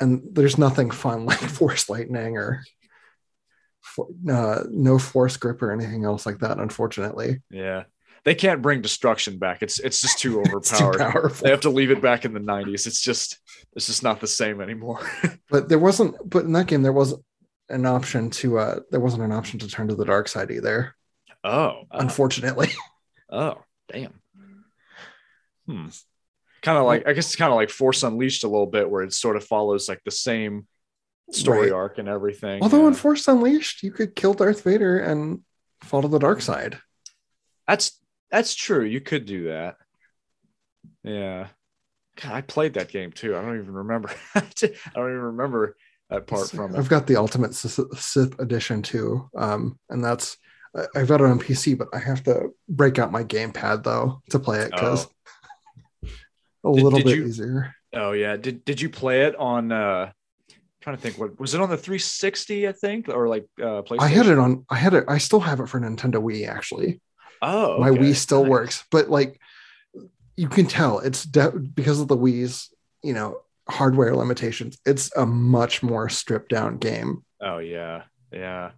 [0.00, 2.62] and there's nothing fun like force lightning or
[3.94, 7.84] for, uh, no force grip or anything else like that unfortunately yeah,
[8.24, 9.62] they can't bring destruction back.
[9.62, 10.98] It's it's just too It's too overpowered.
[10.98, 12.86] powerful they have to leave it back in the 90s.
[12.86, 13.38] It's just
[13.76, 15.00] it's just not the same anymore.
[15.50, 17.22] but there wasn't but in that game there wasn't
[17.68, 20.94] an option to uh there wasn't an option to turn to the dark side either
[21.44, 22.68] oh, oh, unfortunately
[23.30, 23.56] oh,
[23.92, 24.20] damn.
[25.66, 25.88] Hmm.
[26.62, 29.02] Kind of like I guess it's kind of like Force Unleashed a little bit, where
[29.02, 30.66] it sort of follows like the same
[31.30, 31.72] story Right.
[31.72, 32.62] arc and everything.
[32.62, 32.88] Although yeah.
[32.88, 35.40] in Force Unleashed, you could kill Darth Vader and
[35.82, 36.78] fall to the dark side.
[37.66, 37.98] That's
[38.30, 38.84] that's true.
[38.84, 39.76] You could do that.
[41.02, 41.48] Yeah.
[42.20, 43.36] God, I played that game too.
[43.36, 44.10] I don't even remember.
[44.34, 44.70] I don't
[45.10, 45.76] even remember
[46.10, 46.90] that part from I've it.
[46.90, 50.36] got the Ultimate Sith edition too, um, and that's
[50.94, 54.38] I've got it on PC, but I have to break out my gamepad though to
[54.38, 55.06] play it because
[56.02, 56.06] a
[56.72, 57.74] Did- little did bit you- easier.
[57.94, 58.36] Oh yeah.
[58.36, 60.10] Did did you play it on uh
[60.84, 64.00] trying to think what was it on the 360, I think, or like uh PlayStation?
[64.00, 64.64] I had it on.
[64.70, 65.04] I had it.
[65.08, 66.46] I still have it for Nintendo Wii.
[66.46, 67.00] Actually,
[67.42, 67.90] Oh, my.
[67.90, 68.50] Wii still Nice.
[68.50, 69.40] works, but like
[70.36, 72.72] you can tell it's de- because of the Wii's,
[73.02, 74.78] you know, hardware limitations.
[74.84, 77.24] It's a much more stripped down game.
[77.40, 78.02] Oh yeah.
[78.32, 78.72] Yeah.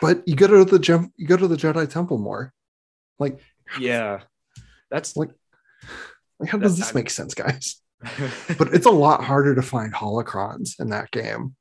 [0.00, 1.12] But you go to the jump.
[1.16, 2.52] You go to the Jedi Temple more.
[3.18, 3.40] Like
[3.80, 4.20] Yeah.
[4.90, 5.30] That's Like,
[6.38, 7.80] Like, how does this I- make sense, guys?
[8.58, 11.54] But it's a lot harder to find holocrons in that game.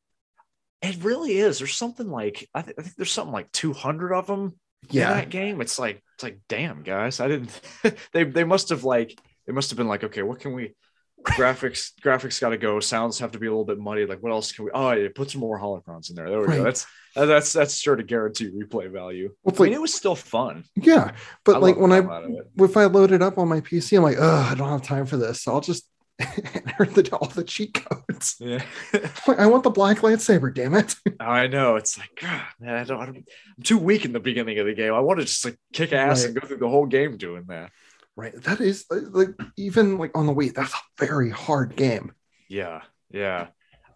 [0.81, 1.59] it really is.
[1.59, 4.53] There's something like I, th- I think there's something like 200 of them
[4.91, 5.61] in that game.
[5.61, 7.61] It's like it's like damn guys, I didn't.
[8.13, 9.17] they they must have like
[9.47, 10.75] they must have been like okay, what can we?
[11.23, 12.79] graphics graphics got to go.
[12.81, 14.05] Sounds have to be a little bit muddy.
[14.05, 14.71] Like what else can we?
[14.73, 16.29] Oh yeah, put some more holocrons in there.
[16.29, 16.57] There we Right.
[16.57, 16.63] go.
[16.65, 16.85] That's
[17.15, 19.33] that's that's sure to guarantee replay value.
[19.43, 20.65] Well, I mean, like- it was still fun.
[20.75, 21.11] yeah.
[21.11, 21.13] I
[21.45, 22.47] But like when I hell out of it.
[22.57, 25.05] if I load it up on my PC, I'm like, oh, I don't have time
[25.05, 25.43] for this.
[25.43, 25.87] So I'll just
[26.19, 28.35] enter the, all the cheat codes.
[28.39, 28.63] Yeah,
[29.27, 30.95] I want the black lightsaber, damn it.
[31.19, 31.75] I know.
[31.75, 33.05] It's like God, man, I don't, I.
[33.05, 33.25] I'm
[33.63, 34.93] too weak in the beginning of the game.
[34.93, 37.71] I want to just like kick ass and go through the whole game doing that.
[38.15, 38.39] Right.
[38.43, 42.11] That is uh, like even like on the Wii, that's a very hard game.
[42.47, 43.47] Yeah, yeah.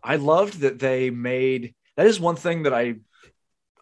[0.03, 2.95] I loved that they made that is one thing that I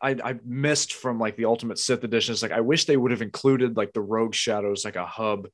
[0.02, 2.34] I, I missed from like the Ultimate Sith edition.
[2.34, 5.48] It's like I wish they would have included like the Rogue Shadows, like a hub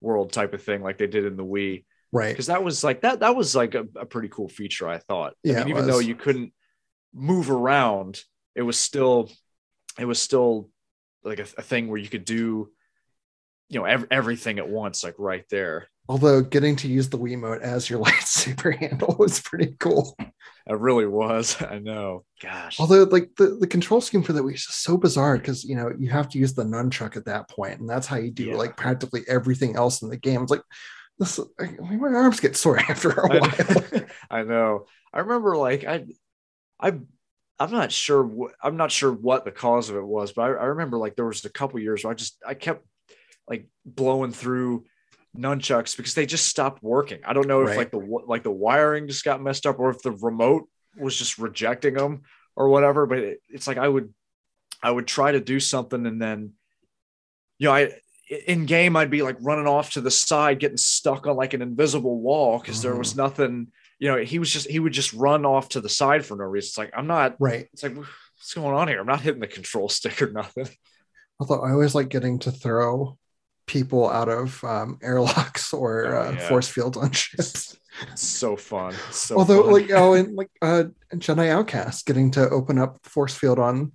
[0.00, 1.84] world type of thing, like they did in the Wii.
[2.12, 2.30] Right.
[2.30, 5.34] Because that was like that that was like a, a pretty cool feature, I thought.
[5.46, 6.52] I mean, even though you couldn't
[7.14, 8.20] move around,
[8.54, 9.30] it was still
[9.98, 10.70] it was still
[11.24, 12.70] like a, a thing where you could do
[13.68, 15.88] you know ev- everything at once, like right there.
[16.10, 20.16] Although getting to use the Wiimote as your lightsaber handle was pretty cool.
[20.18, 21.60] It really was.
[21.62, 22.24] I know.
[22.42, 22.80] Gosh.
[22.80, 25.76] Although like the, the control scheme for the Wii is just so bizarre because you
[25.76, 28.44] know you have to use the nunchuck at that point, and that's how you do
[28.44, 28.56] Yeah.
[28.56, 30.40] like practically everything else in the game.
[30.42, 30.62] It's like
[31.18, 33.50] this I mean, my arms get sore after a I while.
[33.50, 34.00] know.
[34.30, 34.86] I know.
[35.12, 36.04] I remember like I
[36.80, 36.94] I
[37.60, 40.46] I'm not sure what I'm not sure what the cause of it was, but I,
[40.46, 42.86] I remember like there was a couple years where I just I kept
[43.48, 44.84] like blowing through
[45.36, 47.20] nunchucks because they just stopped working.
[47.24, 47.78] I don't know if Right.
[47.78, 51.38] like the like the wiring just got messed up or if the remote was just
[51.38, 52.22] rejecting them
[52.56, 53.06] or whatever.
[53.06, 54.12] But it, it's like I would
[54.82, 56.52] I would try to do something and then
[57.58, 57.92] you know I
[58.46, 61.62] in game I'd be like running off to the side getting stuck on like an
[61.62, 63.68] invisible wall because there was nothing
[63.98, 66.44] you know he was just he would just run off to the side for no
[66.44, 66.68] reason.
[66.68, 67.68] It's like I'm not right.
[67.72, 69.00] it's like what's going on here?
[69.00, 70.68] I'm not hitting the control stick or nothing.
[71.40, 73.16] Although I always like getting to throw
[73.66, 77.76] people out of um, airlocks or Oh, uh, force fields on ships.
[78.14, 78.94] So fun.
[79.10, 79.72] So Although, fun.
[79.72, 83.92] like, oh, and like uh, Jedi Outcast, getting to open up force field on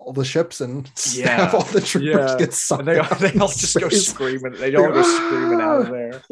[0.00, 1.44] all the ships and Yeah.
[1.44, 2.36] have all the troopers Yeah.
[2.38, 2.80] get sucked.
[2.80, 4.54] and they, they all just go screaming.
[4.54, 6.22] They all go screaming out of there.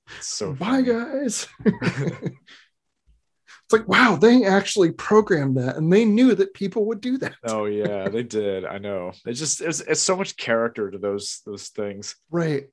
[0.20, 0.84] So Bye, funny.
[0.84, 1.48] guys.
[1.64, 7.34] it's like, wow, they actually programmed that, and they knew that people would do that.
[7.44, 8.64] Oh yeah, they did.
[8.64, 9.12] I know.
[9.24, 12.16] They just it's, it's so much character to those those things.
[12.30, 12.64] Right.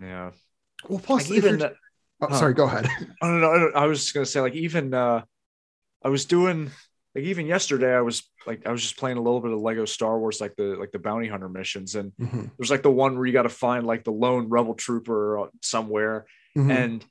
[0.00, 0.30] Yeah.
[0.88, 1.62] Well, plus, Like even
[2.20, 2.86] oh, sorry, go ahead.
[3.22, 3.70] I don't know.
[3.74, 5.22] I, I was just gonna say, like, even uh,
[6.02, 6.70] I was doing
[7.16, 9.86] like even yesterday, I was like, I was just playing a little bit of Lego
[9.86, 12.50] Star Wars, like the like the bounty hunter missions, and Mhm.
[12.58, 15.46] there's like the one where you got to find like the lone rebel trooper uh,
[15.62, 16.70] somewhere, Mhm.
[16.70, 17.04] and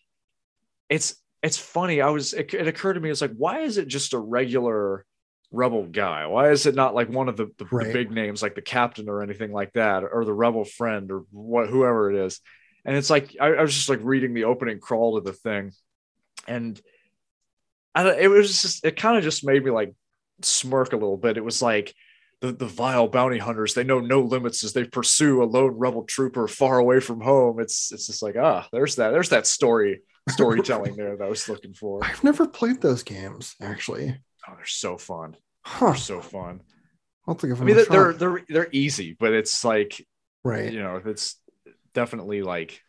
[0.89, 2.01] it's it's funny.
[2.01, 5.05] I was it, it occurred to me, it's like, why is it just a regular
[5.51, 6.27] rebel guy?
[6.27, 7.87] Why is it not like one of the, the, Right.
[7.87, 11.23] the big names, like the captain or anything like that, or the rebel friend or
[11.31, 12.39] what whoever it is?
[12.85, 15.71] And it's like I, I was just like reading the opening crawl to the thing,
[16.47, 16.79] and
[17.95, 19.93] it was just it kind of just made me like
[20.41, 21.37] smirk a little bit.
[21.37, 21.93] It was like
[22.41, 26.03] the, the vile bounty hunters, they know no limits as they pursue a lone rebel
[26.03, 27.59] trooper far away from home.
[27.59, 31.47] It's it's just like, ah, there's that, there's that story storytelling there that I was
[31.47, 32.03] looking for.
[32.03, 34.17] I've never played those games actually.
[34.47, 35.35] Oh, they're so fun.
[35.61, 35.87] Huh.
[35.87, 36.61] They're so fun.
[37.27, 40.05] I'll to give I mean, they're they're they're, they're easy, but it's like
[40.43, 40.71] right.
[40.71, 41.39] you know, it's
[41.93, 42.81] definitely like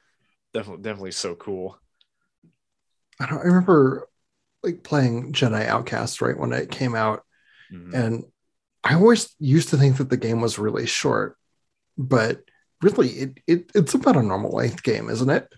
[0.52, 1.78] definitely definitely so cool.
[3.18, 4.08] I, don't, I remember
[4.66, 7.22] like playing Jedi Outcast right when it came out,
[7.72, 7.94] Mhm.
[7.94, 8.24] and
[8.84, 11.36] I always used to think that the game was really short,
[11.96, 12.42] but
[12.82, 15.48] really it, it it's about a normal length game, isn't it?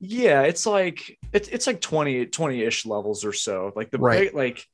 [0.00, 3.72] Yeah, it's like it's it's like 20 20-ish levels or so.
[3.74, 4.32] Like the Right.
[4.34, 4.64] like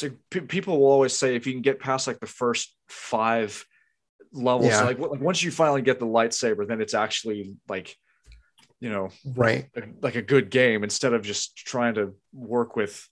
[0.00, 3.66] like pe- people will always say if you can get past like the first five
[4.32, 4.84] levels, Yeah.
[4.84, 7.96] like, like once you finally get the lightsaber, then it's actually like
[8.82, 9.68] you know Right.
[9.76, 13.08] a, like a good game instead of just trying to work with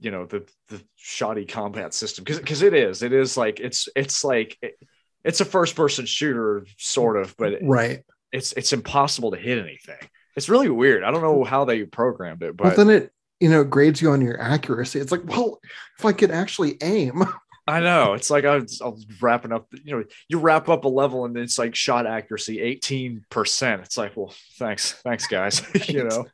[0.00, 3.88] you know the the shoddy combat system because because it is it is like it's
[3.94, 4.74] it's like it,
[5.22, 8.00] it's a first person shooter sort of but Right.
[8.32, 9.98] it's it's impossible to hit anything
[10.36, 13.50] it's really weird i don't know how they programmed it Well, but then it you
[13.50, 14.98] know grades you on your accuracy.
[15.00, 15.60] It's like, well,
[15.98, 17.22] if I could actually aim,
[17.70, 20.84] i know it's like I was, I was wrapping up you know you wrap up
[20.84, 25.62] a level and then it's like shot accuracy 18% it's like well thanks thanks guys
[25.88, 26.26] you know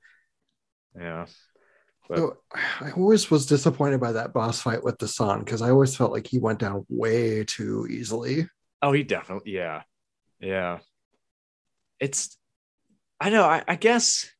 [0.99, 1.27] yeah
[2.09, 2.37] But-
[2.81, 6.27] I always was disappointed by that boss fight with Desann because I always felt like
[6.27, 8.49] he went down way too easily.
[8.81, 9.83] Oh, he definitely, yeah,
[10.39, 10.79] yeah.
[11.99, 12.37] It's,
[13.21, 13.43] I know.
[13.43, 14.31] I, I guess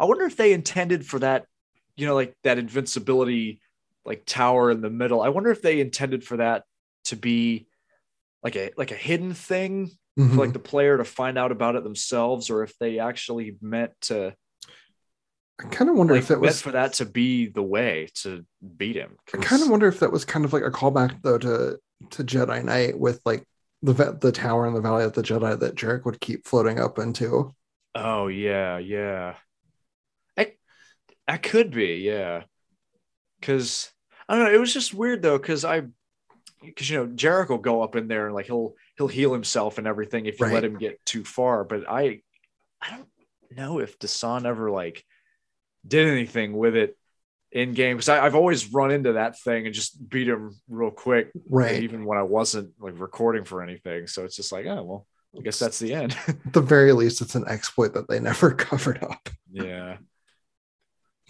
[0.00, 1.46] I wonder if they intended for that,
[1.94, 3.60] you know, like that invincibility,
[4.04, 5.20] like tower in the middle.
[5.22, 6.64] I wonder if they intended for that
[7.04, 7.66] to be
[8.42, 10.30] like a like a hidden thing Mhm.
[10.34, 13.92] for like the player to find out about it themselves, or if they actually meant
[14.02, 14.34] to
[15.60, 16.62] I kind of wonder like if that meant was.
[16.62, 18.44] for that to be the way to
[18.76, 19.16] beat him.
[19.32, 21.78] I kind of wonder if that was kind of like a callback though to
[22.10, 23.46] to Jedi Knight with like
[23.82, 26.98] the the tower in the Valley of the Jedi that Jerec would keep floating up
[26.98, 27.54] into.
[27.94, 29.36] Oh yeah, yeah.
[30.36, 30.54] I
[31.28, 32.44] I could be, yeah.
[33.42, 33.90] Cause
[34.28, 35.82] I don't know, it was just weird though, because I
[36.64, 39.86] because you know Jericho go up in there and like he'll he'll heal himself and
[39.86, 40.54] everything if you Right.
[40.54, 41.64] let him get too far.
[41.64, 42.22] But I
[42.80, 43.08] I don't
[43.56, 45.04] know if Desann ever like
[45.86, 46.96] did anything with it
[47.50, 51.32] in game because I've always run into that thing and just beat him real quick,
[51.50, 51.82] Right.
[51.82, 54.06] even when I wasn't like recording for anything.
[54.06, 56.16] So it's just like, oh well, I guess that's the end.
[56.28, 59.28] At the very least, it's an exploit that they never covered up.
[59.50, 59.96] yeah,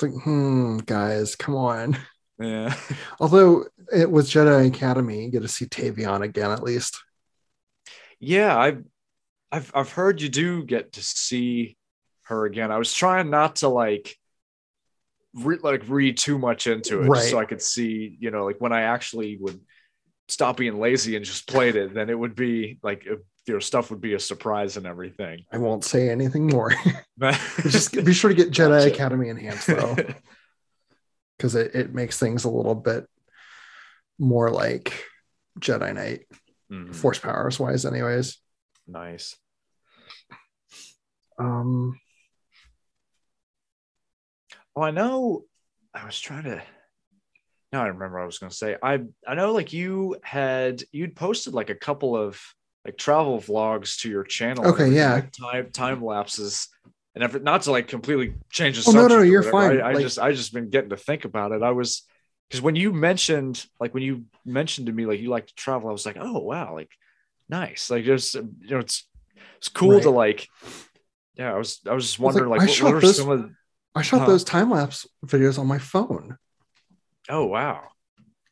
[0.02, 1.96] like, hmm, guys, come on.
[2.38, 2.74] yeah.
[3.20, 7.02] Although it was Jedi Academy, you get to see Tavion again at least.
[8.18, 8.84] Yeah, I've
[9.50, 11.76] I've I've heard you do get to see
[12.24, 12.70] her again.
[12.70, 14.16] I was trying not to like
[15.34, 18.60] re- like read too much into it, just so I could see, you know, like
[18.60, 19.60] when I actually would
[20.28, 23.16] stop being lazy and just played it, then it would be like uh,
[23.46, 25.44] you know stuff would be a surprise and everything.
[25.52, 26.72] I won't say anything more.
[27.16, 28.92] But Just be sure to get Jedi Gotcha.
[28.94, 29.96] Academy enhanced though,
[31.36, 33.06] because it, it makes things a little bit
[34.18, 35.04] more like
[35.60, 36.26] Jedi Knight,
[36.70, 36.94] Mhm.
[36.94, 38.38] force powers wise, anyways.
[38.86, 39.36] nice.
[41.38, 41.98] Um,
[44.74, 45.44] Oh, I know.
[45.92, 46.62] I was trying to.
[47.72, 48.76] Now I remember what I was going to say.
[48.82, 52.40] I I know like you had you'd posted like a couple of
[52.84, 54.66] like travel vlogs to your channel.
[54.68, 55.14] Okay, yeah.
[55.14, 56.68] like, time time lapses
[57.14, 59.16] and every, not to like completely change the Oh, no, subject.
[59.18, 59.80] no, or you're fine.
[59.80, 61.62] I, I Like- just I just been getting to think about it.
[61.62, 62.02] I was
[62.48, 65.88] because when you mentioned like when you mentioned to me like you like to travel,
[65.88, 66.90] I was like, oh wow, like
[67.48, 67.90] nice.
[67.90, 69.08] Like just you know it's
[69.58, 70.48] it's cool to like.
[71.36, 73.16] Yeah, I was I was just I was like, wondering like, what, what are this-
[73.16, 73.50] some of
[73.94, 74.26] I shot Huh.
[74.26, 76.36] those time lapse videos on my phone
[77.28, 77.82] oh wow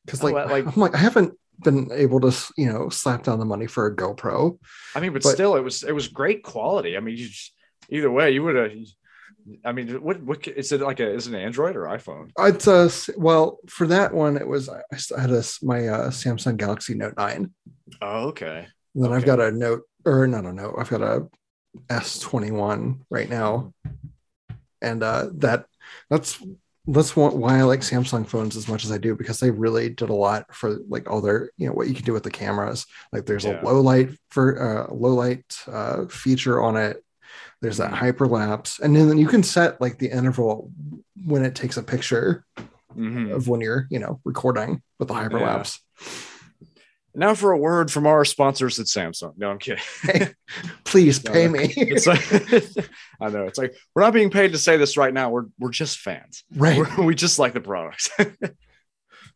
[0.05, 1.33] because Oh, like, uh, like- I'm like I haven't
[1.63, 4.59] been able to you know slap down the money for a GoPro.
[4.95, 6.97] I mean, but, But- still, it was it was great quality.
[6.97, 7.53] I mean, you just,
[7.89, 8.73] either way, you would have.
[9.65, 11.01] I mean, what what is it like?
[11.01, 12.31] A is it an Android or iPhone?
[12.39, 14.83] It's a well for that one it was I
[15.19, 17.53] had a my uh, Samsung Galaxy Note Nine.
[18.03, 18.67] Oh, okay.
[18.95, 20.75] And then I've got a Note or not a Note.
[20.79, 21.27] I've got a
[21.89, 23.73] S twenty one right now,
[24.83, 25.65] and uh, that
[26.11, 26.43] that's
[26.87, 29.91] that's one, why I like Samsung phones as much as I do because they really
[29.91, 32.31] did a lot for like all their you know what you can do with the
[32.31, 32.87] cameras.
[33.13, 33.61] Like there's Yeah.
[33.61, 37.05] a low light for uh, low light uh, feature on it.
[37.61, 37.99] There's that Mhm.
[37.99, 40.73] hyperlapse, and then you can set like the interval
[41.27, 42.45] when it takes a picture
[42.97, 43.35] Mhm.
[43.35, 45.79] of when you're you know recording with the hyperlapse.
[47.15, 49.37] Now for a word from our sponsors at Samsung.
[49.37, 50.35] No, I'm kidding.
[50.85, 51.53] Please pay no.
[51.53, 51.73] me.
[51.77, 52.25] It's like
[53.21, 55.31] I know it's like we're not being paid to say this right now.
[55.31, 56.45] We're we're just fans.
[56.55, 56.79] right.
[56.79, 58.11] We're, we just like the products.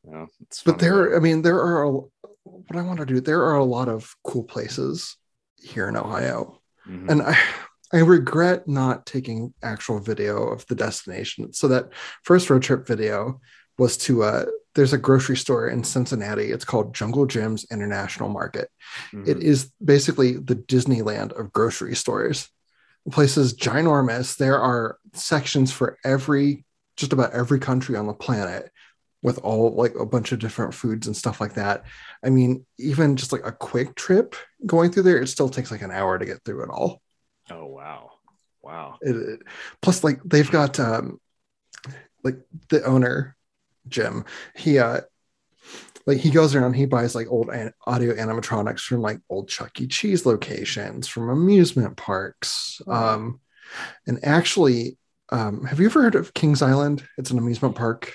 [0.05, 3.43] no, it's but there i mean there are a, what i want to do there
[3.43, 5.17] are a lot of cool places
[5.57, 7.11] here in ohio Mhm.
[7.11, 7.39] and i
[7.95, 11.89] i regret not taking actual video of the destination so that
[12.23, 13.41] first road trip video
[13.79, 14.45] was to uh
[14.75, 16.51] there's a grocery store in cincinnati.
[16.51, 18.71] It's called Jungle Jim's international market.
[19.13, 19.43] It Mhm.
[19.43, 22.49] is basically the disneyland of grocery stores.
[23.05, 24.37] The place is ginormous.
[24.37, 26.65] There are sections for every
[26.97, 28.71] just about every country on the planet
[29.23, 31.85] with all like a bunch of different foods and stuff like that.
[32.25, 35.83] I mean even just like a quick trip going through there it still takes like
[35.83, 37.01] an hour to get through it all.
[37.51, 38.11] Oh wow,
[38.63, 38.99] wow.
[39.03, 39.43] it, it-
[39.83, 41.21] plus like they've got um
[42.23, 42.39] like
[42.71, 43.37] the owner
[43.89, 44.25] jim
[44.55, 45.01] he uh
[46.07, 49.81] like he goes around he buys like old an- audio animatronics from like old chuck
[49.81, 53.41] e cheese locations from amusement parks um
[54.07, 54.97] and actually
[55.31, 58.13] um have you ever heard of kings island it's an amusement park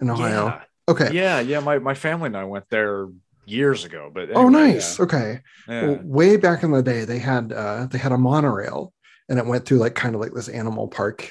[0.00, 0.62] in ohio Yeah.
[0.88, 1.60] okay Yeah, yeah.
[1.60, 3.08] My my family and I went there
[3.44, 4.10] years ago.
[4.12, 5.82] But oh anyway, nice okay Yeah.
[5.86, 8.92] Well, way back in the day, they had uh, they had a monorail,
[9.28, 11.30] and it went through like kind of like this animal park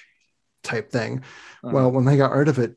[0.64, 1.20] type thing.
[1.64, 1.74] Uh-huh.
[1.74, 2.76] Well, when they got rid of it,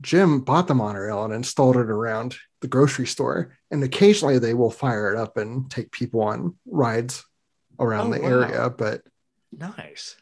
[0.00, 4.70] Jim bought the monorail and installed it around the grocery store, and occasionally they will
[4.70, 7.24] fire it up and take people on rides
[7.78, 8.28] around Oh, the wow.
[8.28, 8.70] area.
[8.70, 9.02] But
[9.52, 10.16] nice.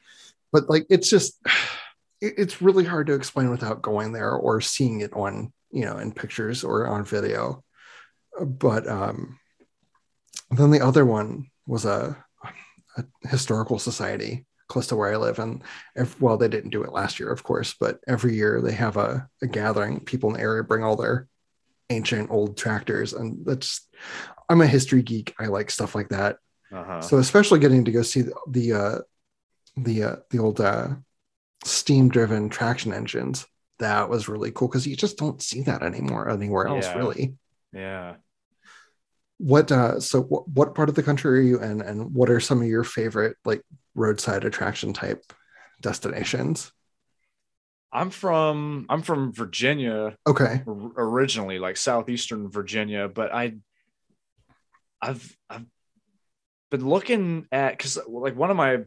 [0.52, 1.38] but like it's just
[2.20, 5.98] it- it's really hard to explain without going there or seeing it on you know
[5.98, 7.62] in pictures or on video
[8.40, 9.38] but um
[10.50, 12.16] then the other one was a,
[12.96, 15.62] a historical society close to where i live and
[15.96, 18.96] if, well they didn't do it last year of course but every year they have
[18.96, 21.26] a, a gathering people in the area bring all their
[21.90, 23.88] ancient old tractors and that's
[24.48, 26.36] i'm a history geek i like stuff like that
[26.72, 27.00] Uh-huh.
[27.00, 28.98] so especially getting to go see the the uh,
[29.76, 30.88] the, uh, the old uh,
[31.64, 33.46] steam driven traction engines
[33.78, 36.98] that was really cool because you just don't see that anymore anywhere else Yeah.
[36.98, 37.34] really
[37.72, 38.16] yeah.
[39.38, 42.40] What uh so what, what part of the country are you in and what are
[42.40, 43.62] some of your favorite like
[43.94, 45.32] roadside attraction type
[45.80, 46.72] destinations?
[47.92, 50.62] I'm from I'm from Virginia okay.
[50.66, 53.54] or- originally, like southeastern Virginia, but I
[55.00, 55.64] I've I've
[56.70, 58.80] been looking at because like one of my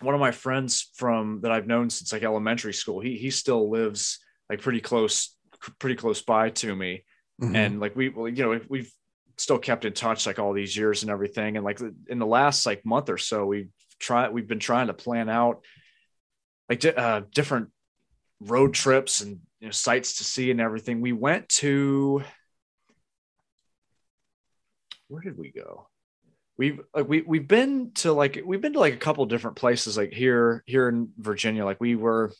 [0.00, 3.70] one of my friends from that I've known since like elementary school, he he still
[3.70, 5.36] lives like pretty close
[5.78, 7.04] pretty close by to me,
[7.40, 7.56] mm-hmm.
[7.56, 8.92] and like we well, you know we've
[9.36, 12.66] still kept in touch like all these years and everything, and like in the last
[12.66, 13.68] like month or so we
[13.98, 15.62] try we've been trying to plan out
[16.68, 17.68] like uh, different
[18.40, 21.00] road trips and you know, sites to see and everything.
[21.00, 22.22] We went to
[25.08, 25.88] where did we go?
[26.56, 29.96] We've like we we've been to like we've been to like a couple different places
[29.96, 31.64] like here here in Virginia.
[31.64, 32.32] Like we were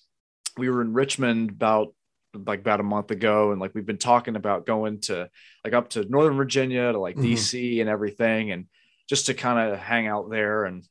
[0.57, 1.95] we were in Richmond about
[2.35, 5.29] like about a month ago and like we've been talking about going to
[5.65, 7.33] like up to northern virginia to like mm-hmm.
[7.33, 8.67] dc and everything and
[9.09, 10.87] just to kind of hang out there and,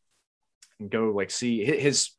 [0.79, 2.11] and go like see his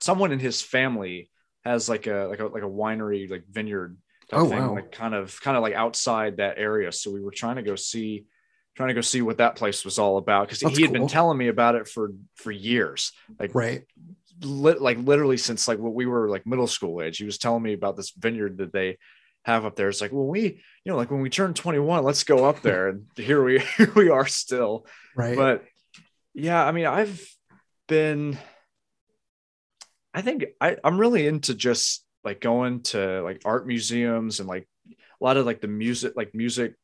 [0.00, 1.30] someone in his family
[1.64, 3.96] has like a like a like a winery like vineyard
[4.32, 4.74] oh, thing, wow.
[4.74, 6.90] like kind of kind of like outside that area.
[6.92, 8.26] So we were trying to go see
[8.74, 11.00] trying to go see what that place was all about because he had cool.
[11.00, 13.84] been telling me about it for for years like right
[14.44, 17.62] li- like literally since like what we were like middle school age he was telling
[17.62, 18.98] me about this vineyard that they
[19.44, 20.42] have up there it's like well we
[20.84, 23.92] you know like when we turn 21 let's go up there and here we here
[23.94, 24.86] we are still
[25.16, 25.64] right but
[26.34, 27.26] yeah i mean i've
[27.88, 28.38] been
[30.14, 34.68] I think I, I'm really into just like going to like art museums and like
[34.88, 36.74] a lot of like the music, like music,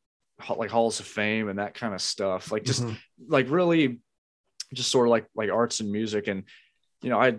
[0.55, 2.51] like halls of fame and that kind of stuff.
[2.51, 2.95] Like just mm-hmm.
[3.27, 3.99] like really
[4.73, 6.27] just sort of like like arts and music.
[6.27, 6.43] And
[7.01, 7.37] you know, I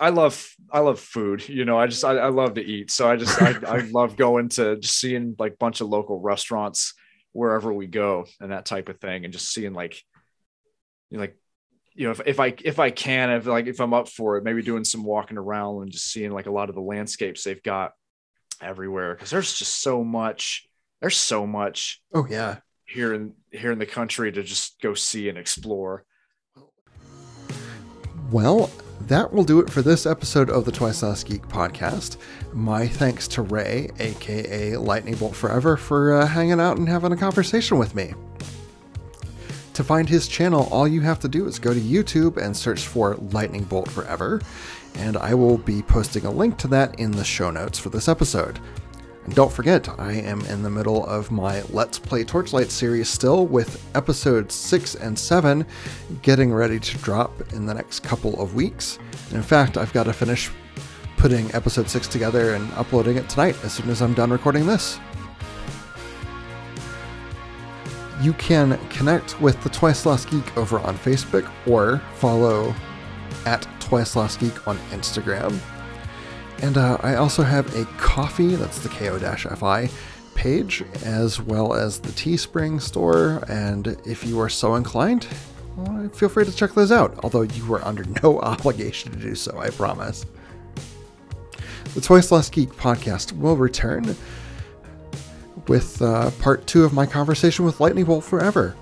[0.00, 1.48] I love I love food.
[1.48, 2.90] You know, I just I, I love to eat.
[2.90, 6.94] So I just I, I love going to just seeing like bunch of local restaurants
[7.32, 10.02] wherever we go and that type of thing, and just seeing like
[11.10, 11.36] you know, like
[11.94, 14.44] you know, if, if I if I can, if like if I'm up for it,
[14.44, 17.62] maybe doing some walking around and just seeing like a lot of the landscapes they've
[17.62, 17.92] got
[18.60, 20.66] everywhere because there's just so much.
[21.00, 22.00] There's so much.
[22.14, 26.04] Oh yeah, here in here in the country to just go see and explore.
[28.30, 28.70] Well,
[29.08, 32.18] that will do it for this episode of the Twice Lost Geek podcast.
[32.52, 37.16] My thanks to Ray, aka Lightning Bolt Forever, for uh, hanging out and having a
[37.16, 38.14] conversation with me.
[39.74, 42.86] To find his channel, all you have to do is go to YouTube and search
[42.86, 44.40] for Lightning Bolt Forever,
[44.94, 48.08] and I will be posting a link to that in the show notes for this
[48.08, 48.60] episode.
[49.24, 53.46] And don't forget, I am in the middle of my Let's Play Torchlight series still,
[53.46, 55.64] with episodes 6 and 7
[56.22, 58.98] getting ready to drop in the next couple of weeks.
[59.28, 60.50] And in fact, I've got to finish
[61.16, 64.98] putting episode 6 together and uploading it tonight as soon as I'm done recording this.
[68.20, 72.74] You can connect with the Twice Lost Geek over on Facebook or follow
[73.46, 75.60] at Twice Lost Geek on Instagram.
[76.62, 79.90] And uh, I also have a Ko-fi, that's the ko-fi
[80.36, 83.44] page, as well as the Teespring store.
[83.48, 85.26] And if you are so inclined,
[85.76, 89.34] well, feel free to check those out, although you are under no obligation to do
[89.34, 90.24] so, I promise.
[91.94, 94.16] The Twice Lost Geek podcast will return
[95.66, 98.76] with uh, part two of my conversation with Lightning Bolt Forever.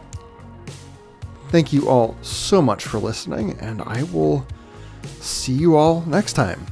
[1.49, 4.47] Thank you all so much for listening, and I will
[5.20, 6.64] see you all next time.